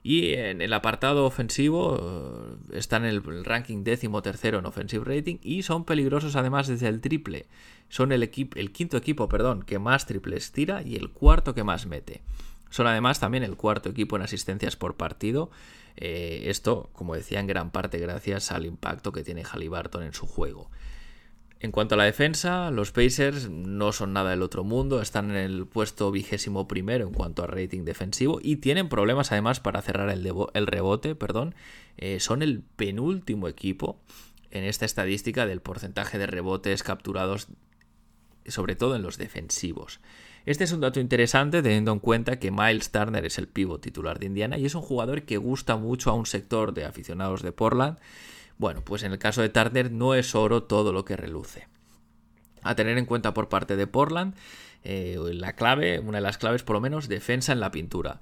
y 0.04 0.34
en 0.34 0.62
el 0.62 0.74
apartado 0.74 1.26
ofensivo 1.26 2.58
eh, 2.72 2.78
están 2.78 3.06
en 3.06 3.12
el 3.12 3.46
ranking 3.46 3.86
décimo 3.86 4.22
tercero 4.22 4.60
en 4.60 4.66
offensive 4.66 5.06
rating 5.06 5.38
y 5.42 5.64
son 5.64 5.86
peligrosos 5.86 6.36
además 6.36 6.68
desde 6.68 6.90
el 6.90 7.00
triple. 7.00 7.46
Son 7.88 8.12
el, 8.12 8.22
el 8.22 8.72
quinto 8.74 8.98
equipo 8.98 9.30
perdón, 9.30 9.64
que 9.64 9.80
más 9.80 10.06
triples 10.06 10.52
tira 10.52 10.84
y 10.84 10.96
el 10.96 11.10
cuarto 11.10 11.56
que 11.56 11.64
más 11.64 11.86
mete. 11.86 12.22
Son 12.70 12.86
además 12.86 13.20
también 13.20 13.44
el 13.44 13.56
cuarto 13.56 13.90
equipo 13.90 14.18
en 14.18 14.24
asistencias 14.24 14.76
por 14.76 14.98
partido. 14.98 15.52
Eh, 15.96 16.44
esto, 16.48 16.90
como 16.94 17.16
decía, 17.16 17.40
en 17.40 17.48
gran 17.48 17.72
parte 17.72 18.00
gracias 18.00 18.52
al 18.52 18.66
impacto 18.66 19.12
que 19.12 19.24
tiene 19.24 19.44
Halliburton 19.44 20.04
en 20.04 20.14
su 20.14 20.28
juego. 20.28 20.70
En 21.64 21.72
cuanto 21.72 21.96
a 21.96 21.98
la 21.98 22.04
defensa, 22.04 22.72
los 22.72 22.92
Pacers 22.92 23.50
no 23.50 23.94
son 23.94 24.12
nada 24.12 24.32
del 24.32 24.42
otro 24.42 24.66
mundo, 24.66 25.02
están 25.02 25.30
en 25.30 25.38
el 25.38 25.66
puesto 25.66 26.12
vigésimo 26.12 26.68
primero 26.68 27.08
en 27.08 27.14
cuanto 27.14 27.42
a 27.42 27.48
rating 27.48 27.86
defensivo 27.86 28.42
y 28.44 28.58
tienen 28.58 28.90
problemas 28.90 29.32
además 29.32 29.62
para 29.62 29.82
cerrar 29.82 30.10
el, 30.10 30.68
rebote, 30.68 31.16
perdón. 31.16 31.56
Eh, 31.96 32.20
son 32.20 32.42
el 32.42 32.64
penúltimo 32.76 33.48
equipo 33.48 33.98
en 34.52 34.66
esta 34.66 34.84
estadística 34.84 35.46
del 35.46 35.62
porcentaje 35.62 36.18
de 36.18 36.28
rebotes 36.28 36.84
capturados, 36.84 37.48
sobre 38.46 38.76
todo 38.76 38.98
en 38.98 39.02
los 39.02 39.18
defensivos. 39.18 40.02
Este 40.46 40.66
es 40.66 40.74
un 40.74 40.82
dato 40.82 41.00
interesante 41.00 41.62
teniendo 41.62 41.94
en 41.94 42.00
cuenta 42.00 42.40
que 42.40 42.52
Miles 42.52 42.92
Turner 42.92 43.26
es 43.26 43.38
el 43.38 43.48
pivo 43.48 43.80
titular 43.80 44.20
de 44.20 44.26
Indiana 44.26 44.58
y 44.58 44.66
es 44.66 44.76
un 44.76 44.82
jugador 44.82 45.22
que 45.22 45.38
gusta 45.38 45.78
mucho 45.78 46.10
a 46.12 46.14
un 46.14 46.26
sector 46.26 46.74
de 46.74 46.84
aficionados 46.84 47.42
de 47.42 47.54
Portland. 47.54 48.00
Bueno, 48.58 48.84
pues 48.84 49.04
en 49.04 49.12
el 49.12 49.20
caso 49.20 49.42
de 49.42 49.50
Turner 49.50 49.92
no 49.92 50.14
es 50.14 50.36
oro 50.36 50.64
todo 50.64 50.94
lo 50.94 51.06
que 51.06 51.18
reluce. 51.18 51.68
A 52.62 52.76
tener 52.76 52.98
en 52.98 53.06
cuenta 53.06 53.34
por 53.34 53.50
parte 53.50 53.76
de 53.76 53.88
Portland, 53.88 54.36
eh, 54.84 55.18
la 55.34 55.54
clave, 55.54 56.00
una 56.00 56.18
de 56.18 56.24
las 56.24 56.38
claves 56.38 56.64
por 56.64 56.76
lo 56.76 56.82
menos, 56.82 57.08
defensa 57.08 57.52
en 57.52 57.60
la 57.60 57.72
pintura. 57.72 58.20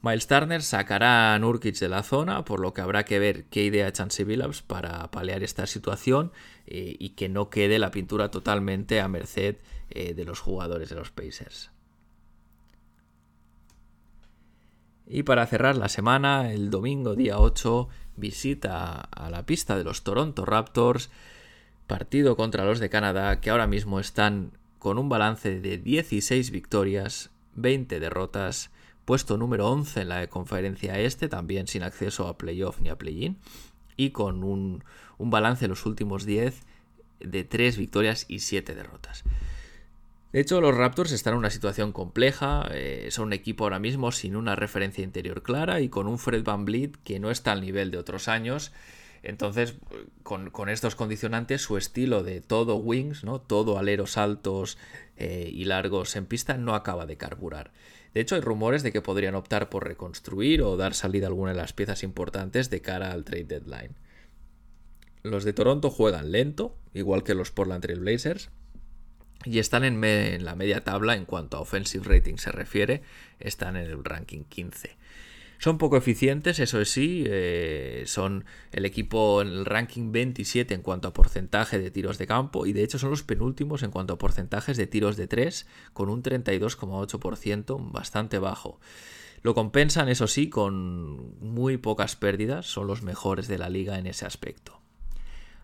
Miles 0.00 0.28
Turner 0.28 0.62
sacará 0.62 1.34
a 1.34 1.38
Nurkic 1.38 1.76
de 1.78 1.88
la 1.88 2.04
zona, 2.04 2.44
por 2.44 2.60
lo 2.60 2.72
que 2.72 2.80
habrá 2.80 3.04
que 3.04 3.18
ver 3.18 3.46
qué 3.46 3.64
idea 3.64 3.92
Chance 3.92 4.22
Billups 4.22 4.62
para 4.62 5.10
paliar 5.10 5.42
esta 5.42 5.66
situación 5.66 6.30
eh, 6.66 6.94
y 6.98 7.10
que 7.10 7.28
no 7.28 7.50
quede 7.50 7.80
la 7.80 7.90
pintura 7.90 8.30
totalmente 8.30 9.00
a 9.00 9.08
merced 9.08 9.56
eh, 9.90 10.14
de 10.14 10.24
los 10.24 10.38
jugadores 10.38 10.88
de 10.88 10.94
los 10.94 11.10
Pacers. 11.10 11.72
Y 15.04 15.24
para 15.24 15.46
cerrar 15.46 15.76
la 15.76 15.88
semana, 15.88 16.52
el 16.52 16.70
domingo 16.70 17.16
día 17.16 17.38
8, 17.38 17.88
visita 18.18 19.00
a 19.00 19.30
la 19.30 19.46
pista 19.46 19.76
de 19.76 19.84
los 19.84 20.02
Toronto 20.02 20.44
Raptors, 20.44 21.10
partido 21.86 22.36
contra 22.36 22.64
los 22.64 22.80
de 22.80 22.90
Canadá, 22.90 23.40
que 23.40 23.50
ahora 23.50 23.66
mismo 23.66 24.00
están 24.00 24.52
con 24.78 24.98
un 24.98 25.08
balance 25.08 25.60
de 25.60 25.78
16 25.78 26.50
victorias, 26.50 27.30
20 27.54 27.98
derrotas, 28.00 28.70
puesto 29.04 29.36
número 29.36 29.68
11 29.68 30.02
en 30.02 30.08
la 30.08 30.26
conferencia 30.28 30.98
este, 31.00 31.28
también 31.28 31.66
sin 31.66 31.82
acceso 31.82 32.28
a 32.28 32.38
playoff 32.38 32.80
ni 32.80 32.90
a 32.90 32.96
play-in, 32.96 33.38
y 33.96 34.10
con 34.10 34.44
un, 34.44 34.84
un 35.16 35.30
balance 35.30 35.64
en 35.64 35.70
los 35.70 35.86
últimos 35.86 36.24
10 36.24 36.62
de 37.20 37.44
3 37.44 37.78
victorias 37.78 38.26
y 38.28 38.40
7 38.40 38.74
derrotas. 38.74 39.24
De 40.32 40.40
hecho, 40.40 40.60
los 40.60 40.76
Raptors 40.76 41.12
están 41.12 41.32
en 41.32 41.38
una 41.38 41.50
situación 41.50 41.92
compleja, 41.92 42.68
eh, 42.72 43.08
son 43.10 43.28
un 43.28 43.32
equipo 43.32 43.64
ahora 43.64 43.78
mismo 43.78 44.12
sin 44.12 44.36
una 44.36 44.56
referencia 44.56 45.02
interior 45.02 45.42
clara 45.42 45.80
y 45.80 45.88
con 45.88 46.06
un 46.06 46.18
Fred 46.18 46.44
Van 46.44 46.66
Vliet 46.66 46.96
que 47.02 47.18
no 47.18 47.30
está 47.30 47.52
al 47.52 47.62
nivel 47.62 47.90
de 47.90 47.96
otros 47.96 48.28
años. 48.28 48.72
Entonces, 49.22 49.76
con, 50.22 50.68
estos 50.68 50.94
condicionantes, 50.94 51.62
su 51.62 51.76
estilo 51.76 52.22
de 52.22 52.40
todo 52.40 52.76
wings, 52.76 53.24
¿no? 53.24 53.40
todo 53.40 53.78
aleros 53.78 54.16
altos 54.16 54.78
eh, 55.16 55.50
y 55.52 55.64
largos 55.64 56.14
en 56.14 56.26
pista, 56.26 56.56
no 56.58 56.74
acaba 56.74 57.06
de 57.06 57.16
carburar. 57.16 57.72
De 58.14 58.20
hecho, 58.20 58.34
hay 58.34 58.42
rumores 58.42 58.82
de 58.82 58.92
que 58.92 59.02
podrían 59.02 59.34
optar 59.34 59.70
por 59.70 59.86
reconstruir 59.86 60.62
o 60.62 60.76
dar 60.76 60.94
salida 60.94 61.26
a 61.26 61.30
alguna 61.30 61.52
de 61.52 61.56
las 61.56 61.72
piezas 61.72 62.02
importantes 62.02 62.70
de 62.70 62.82
cara 62.82 63.12
al 63.12 63.24
trade 63.24 63.44
deadline. 63.44 63.96
Los 65.22 65.44
de 65.44 65.52
Toronto 65.52 65.90
juegan 65.90 66.30
lento, 66.30 66.76
igual 66.94 67.24
que 67.24 67.34
los 67.34 67.50
Portland 67.50 67.82
Trail 67.82 68.00
Blazers, 68.00 68.50
y 69.44 69.58
están 69.58 69.84
en, 69.84 70.44
la 70.44 70.54
media 70.54 70.84
tabla 70.84 71.14
en 71.14 71.24
cuanto 71.24 71.56
a 71.56 71.60
offensive 71.60 72.04
rating 72.06 72.36
se 72.36 72.52
refiere, 72.52 73.02
están 73.38 73.76
en 73.76 73.86
el 73.86 74.04
ranking 74.04 74.44
15. 74.44 74.96
Son 75.60 75.76
poco 75.76 75.96
eficientes, 75.96 76.60
eso 76.60 76.84
sí, 76.84 77.24
eh, 77.26 78.04
son 78.06 78.44
el 78.70 78.84
equipo 78.84 79.42
en 79.42 79.48
el 79.48 79.64
ranking 79.64 80.12
27 80.12 80.72
en 80.72 80.82
cuanto 80.82 81.08
a 81.08 81.12
porcentaje 81.12 81.80
de 81.80 81.90
tiros 81.90 82.16
de 82.16 82.28
campo 82.28 82.64
y 82.64 82.72
de 82.72 82.84
hecho 82.84 82.98
son 82.98 83.10
los 83.10 83.24
penúltimos 83.24 83.82
en 83.82 83.90
cuanto 83.90 84.14
a 84.14 84.18
porcentajes 84.18 84.76
de 84.76 84.86
tiros 84.86 85.16
de 85.16 85.26
3 85.26 85.66
con 85.92 86.10
un 86.10 86.22
32,8% 86.22 87.90
bastante 87.90 88.38
bajo. 88.38 88.78
Lo 89.42 89.54
compensan, 89.54 90.08
eso 90.08 90.26
sí, 90.26 90.48
con 90.48 91.38
muy 91.40 91.76
pocas 91.76 92.14
pérdidas, 92.16 92.66
son 92.66 92.86
los 92.86 93.02
mejores 93.02 93.48
de 93.48 93.58
la 93.58 93.68
liga 93.68 93.98
en 93.98 94.06
ese 94.06 94.26
aspecto. 94.26 94.80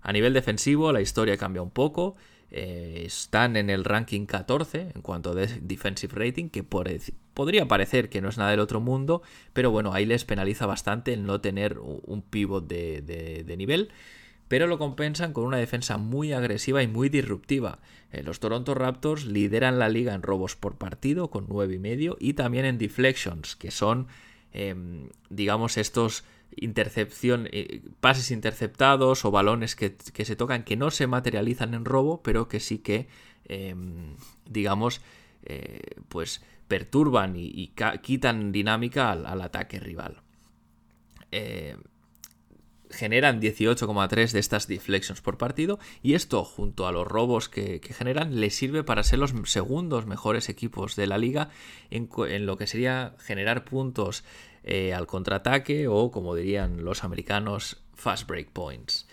A 0.02 0.12
nivel 0.12 0.34
defensivo 0.34 0.92
la 0.92 1.00
historia 1.00 1.36
cambia 1.36 1.62
un 1.62 1.70
poco, 1.70 2.16
eh, 2.56 3.02
están 3.04 3.56
en 3.56 3.68
el 3.68 3.82
ranking 3.82 4.26
14 4.26 4.92
en 4.94 5.02
cuanto 5.02 5.32
a 5.32 5.34
defensive 5.34 6.12
rating, 6.14 6.50
que 6.50 6.62
podría 6.62 7.66
parecer 7.66 8.08
que 8.08 8.20
no 8.20 8.28
es 8.28 8.38
nada 8.38 8.52
del 8.52 8.60
otro 8.60 8.78
mundo, 8.78 9.22
pero 9.52 9.72
bueno, 9.72 9.92
ahí 9.92 10.06
les 10.06 10.24
penaliza 10.24 10.64
bastante 10.64 11.12
el 11.14 11.26
no 11.26 11.40
tener 11.40 11.80
un 11.80 12.22
pivot 12.22 12.68
de, 12.68 13.56
nivel 13.58 13.90
pero 14.46 14.68
lo 14.68 14.78
compensan 14.78 15.32
con 15.32 15.46
una 15.46 15.56
defensa 15.56 15.96
muy 15.96 16.32
agresiva 16.32 16.80
y 16.82 16.86
muy 16.86 17.08
disruptiva. 17.08 17.80
Eh, 18.12 18.22
los 18.22 18.38
Toronto 18.38 18.74
Raptors 18.74 19.24
lideran 19.24 19.80
la 19.80 19.88
liga 19.88 20.14
en 20.14 20.22
robos 20.22 20.54
por 20.54 20.76
partido 20.76 21.30
con 21.30 21.48
9,5 21.48 22.16
y 22.20 22.34
también 22.34 22.66
en 22.66 22.78
deflections, 22.78 23.56
que 23.56 23.72
son, 23.72 24.06
em, 24.52 25.08
digamos, 25.28 25.76
estos 25.76 26.24
intercepción, 26.56 27.48
eh, 27.52 27.82
pases 28.00 28.30
interceptados 28.30 29.24
o 29.24 29.30
balones 29.30 29.76
que, 29.76 29.96
se 30.24 30.36
tocan 30.36 30.64
que 30.64 30.76
no 30.76 30.90
se 30.90 31.06
materializan 31.06 31.74
en 31.74 31.84
robo, 31.84 32.22
pero 32.22 32.48
que 32.48 32.60
sí 32.60 32.78
que, 32.78 33.08
em, 33.46 34.16
digamos, 34.48 35.00
eh, 35.44 35.80
pues 36.08 36.42
perturban 36.68 37.34
y, 37.36 37.72
quitan 38.02 38.52
dinámica 38.52 39.12
al, 39.12 39.40
ataque 39.42 39.78
rival. 39.78 40.22
Eh, 41.30 41.76
generan 42.90 43.40
18,3 43.40 44.32
de 44.32 44.38
estas 44.38 44.68
deflections 44.68 45.20
por 45.20 45.36
partido 45.36 45.78
y 46.02 46.14
esto 46.14 46.44
junto 46.44 46.86
a 46.86 46.92
los 46.92 47.06
robos 47.06 47.48
que, 47.48 47.80
generan 47.82 48.40
les 48.40 48.54
sirve 48.54 48.84
para 48.84 49.02
ser 49.02 49.18
los 49.18 49.34
segundos 49.44 50.06
mejores 50.06 50.48
equipos 50.48 50.96
de 50.96 51.06
la 51.06 51.18
liga 51.18 51.50
en, 51.90 52.08
en 52.28 52.46
lo 52.46 52.56
que 52.56 52.66
sería 52.66 53.14
generar 53.18 53.64
puntos 53.64 54.24
eh, 54.64 54.94
al 54.94 55.06
contraataque 55.06 55.88
o, 55.88 56.10
como 56.10 56.34
dirían 56.34 56.84
los 56.84 57.04
americanos, 57.04 57.82
fast 57.94 58.26
break 58.26 58.50
points. 58.50 59.06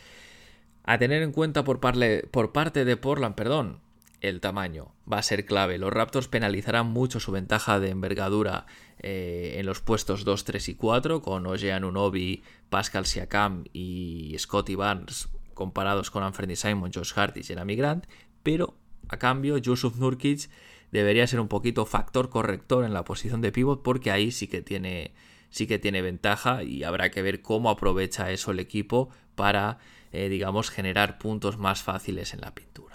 A 0.84 0.98
tener 0.98 1.22
en 1.22 1.32
cuenta 1.32 1.64
por, 1.64 1.80
parte 1.80 2.86
de 2.86 2.98
Portland, 2.98 3.36
perdón, 3.36 3.80
el 4.22 4.40
tamaño 4.40 4.94
va 5.12 5.20
a 5.20 5.24
ser 5.24 5.46
clave. 5.46 5.78
Los 5.78 5.94
Raptors 5.94 6.28
penalizarán 6.28 6.88
mucho 6.88 7.20
su 7.20 7.32
ventaja 7.32 7.80
de 7.80 7.90
envergadura 7.90 8.66
eh, 9.00 9.56
en 9.58 9.66
los 9.66 9.82
puestos 9.82 10.26
2, 10.26 10.44
3 10.44 10.70
y 10.70 10.76
4 10.76 11.22
con 11.22 11.46
Ojean 11.46 11.84
Unobi, 11.84 12.44
Pascal 12.70 13.06
Siakam 13.06 13.66
y 13.74 14.36
Scotty 14.40 14.76
Barnes 14.76 15.30
comparados 15.54 16.10
con 16.10 16.24
Anthony 16.24 16.56
Simon, 16.56 16.92
Josh 16.92 17.14
Hart 17.16 17.38
y 17.38 17.44
Jeremy 17.44 17.76
Grant, 17.76 18.08
pero 18.42 18.76
a 19.10 19.18
cambio 19.18 19.58
Yusuf 19.58 19.98
Nurkic 19.98 20.50
debería 20.92 21.28
ser 21.28 21.40
un 21.40 21.48
poquito 21.48 21.86
factor 21.86 22.30
corrector 22.30 22.84
en 22.84 22.94
la 22.94 23.04
posición 23.04 23.42
de 23.42 23.52
pivot 23.52 23.84
porque 23.84 24.10
ahí 24.10 24.32
sí 24.32 24.48
que 24.48 24.62
tiene 24.62 25.14
sí 25.52 25.68
que 25.68 25.78
tiene 25.78 26.02
ventaja 26.02 26.64
y 26.64 26.84
habrá 26.84 27.12
que 27.12 27.22
ver 27.22 27.44
cómo 27.44 27.70
aprovecha 27.70 28.32
eso 28.32 28.50
el 28.50 28.60
equipo 28.60 29.10
para, 29.36 29.78
eh, 30.12 30.30
digamos, 30.30 30.72
generar 30.72 31.20
puntos 31.20 31.60
más 31.60 31.84
fáciles 31.84 32.34
en 32.34 32.42
la 32.42 32.56
pintura. 32.56 32.92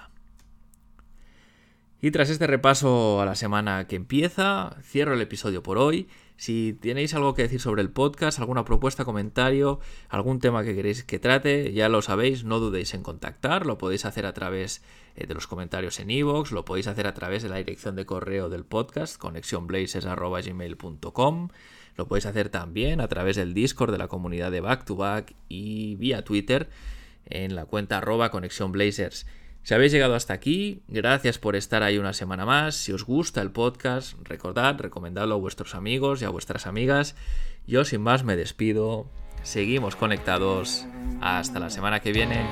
Y 2.01 2.11
tras 2.11 2.29
este 2.29 2.47
repaso 2.47 3.23
a 3.23 3.25
la 3.25 3.35
semana 3.35 3.87
que 3.87 3.97
empieza, 3.97 4.77
cierro 4.83 5.15
el 5.15 5.23
episodio 5.23 5.63
por 5.63 5.79
hoy. 5.79 6.09
Si 6.37 6.75
tenéis 6.75 7.15
algo 7.15 7.33
que 7.35 7.41
decir 7.43 7.61
sobre 7.61 7.81
el 7.81 7.91
podcast, 7.91 8.39
alguna 8.39 8.67
propuesta, 8.67 9.07
comentario, 9.07 9.81
algún 10.11 10.39
tema 10.39 10.63
que 10.63 10.75
queréis 10.75 11.03
que 11.03 11.19
trate, 11.19 11.73
ya 11.73 11.89
lo 11.89 12.03
sabéis, 12.03 12.45
no 12.45 12.61
dudéis 12.61 12.93
en 12.93 13.03
contactar, 13.03 13.65
lo 13.65 13.79
podéis 13.79 14.05
hacer 14.05 14.27
a 14.27 14.35
través 14.35 14.83
eh, 15.15 15.27
de 15.27 15.33
los 15.33 15.47
comentarios 15.47 15.99
en 15.99 16.11
iVoox, 16.11 16.53
lo 16.53 16.67
podéis 16.67 16.89
hacer 16.89 17.07
a 17.07 17.15
través 17.15 17.43
de 17.43 17.49
la 17.49 17.57
dirección 17.57 17.97
de 17.97 18.05
correo 18.05 18.51
del 18.51 18.67
podcast, 18.67 19.17
conexionblazers.gmail.com, 19.17 21.49
lo 21.97 22.07
podéis 22.07 22.27
hacer 22.27 22.49
también 22.49 23.01
a 23.01 23.09
través 23.09 23.37
del 23.37 23.55
Discord 23.55 23.93
de 23.93 23.99
la 23.99 24.09
comunidad 24.09 24.51
de 24.51 24.61
Back 24.61 24.85
to 24.85 24.97
Back 24.97 25.35
y 25.49 25.97
vía 25.97 26.25
Twitter 26.25 26.69
en 27.27 27.55
la 27.55 27.67
cuenta 27.67 27.99
arroba 27.99 28.31
Conexión 28.31 28.73
Blazers. 28.73 29.27
Si 29.63 29.75
habéis 29.75 29.91
llegado 29.91 30.15
hasta 30.15 30.33
aquí, 30.33 30.83
gracias 30.87 31.39
por 31.39 31.57
estar 31.57 31.83
ahí 31.83 31.99
una 31.99 32.13
semana 32.13 32.47
más. 32.47 32.77
Si 32.77 32.93
os 32.93 33.05
gusta 33.05 33.43
el 33.43 33.51
podcast, 33.51 34.17
recordad, 34.23 34.79
recomendadlo 34.79 35.35
a 35.35 35.39
vuestros 35.39 35.75
amigos 35.75 36.23
y 36.23 36.25
a 36.25 36.29
vuestras 36.29 36.69
amigas. 36.69 37.17
Yo 37.67 37.85
sin 37.85 38.01
más 38.01 38.23
me 38.23 38.37
despido. 38.37 39.11
Seguimos 39.43 39.97
conectados. 39.97 40.87
Hasta 41.21 41.59
la 41.59 41.71
semana 41.71 41.99
que 41.99 42.13
viene. 42.13 42.47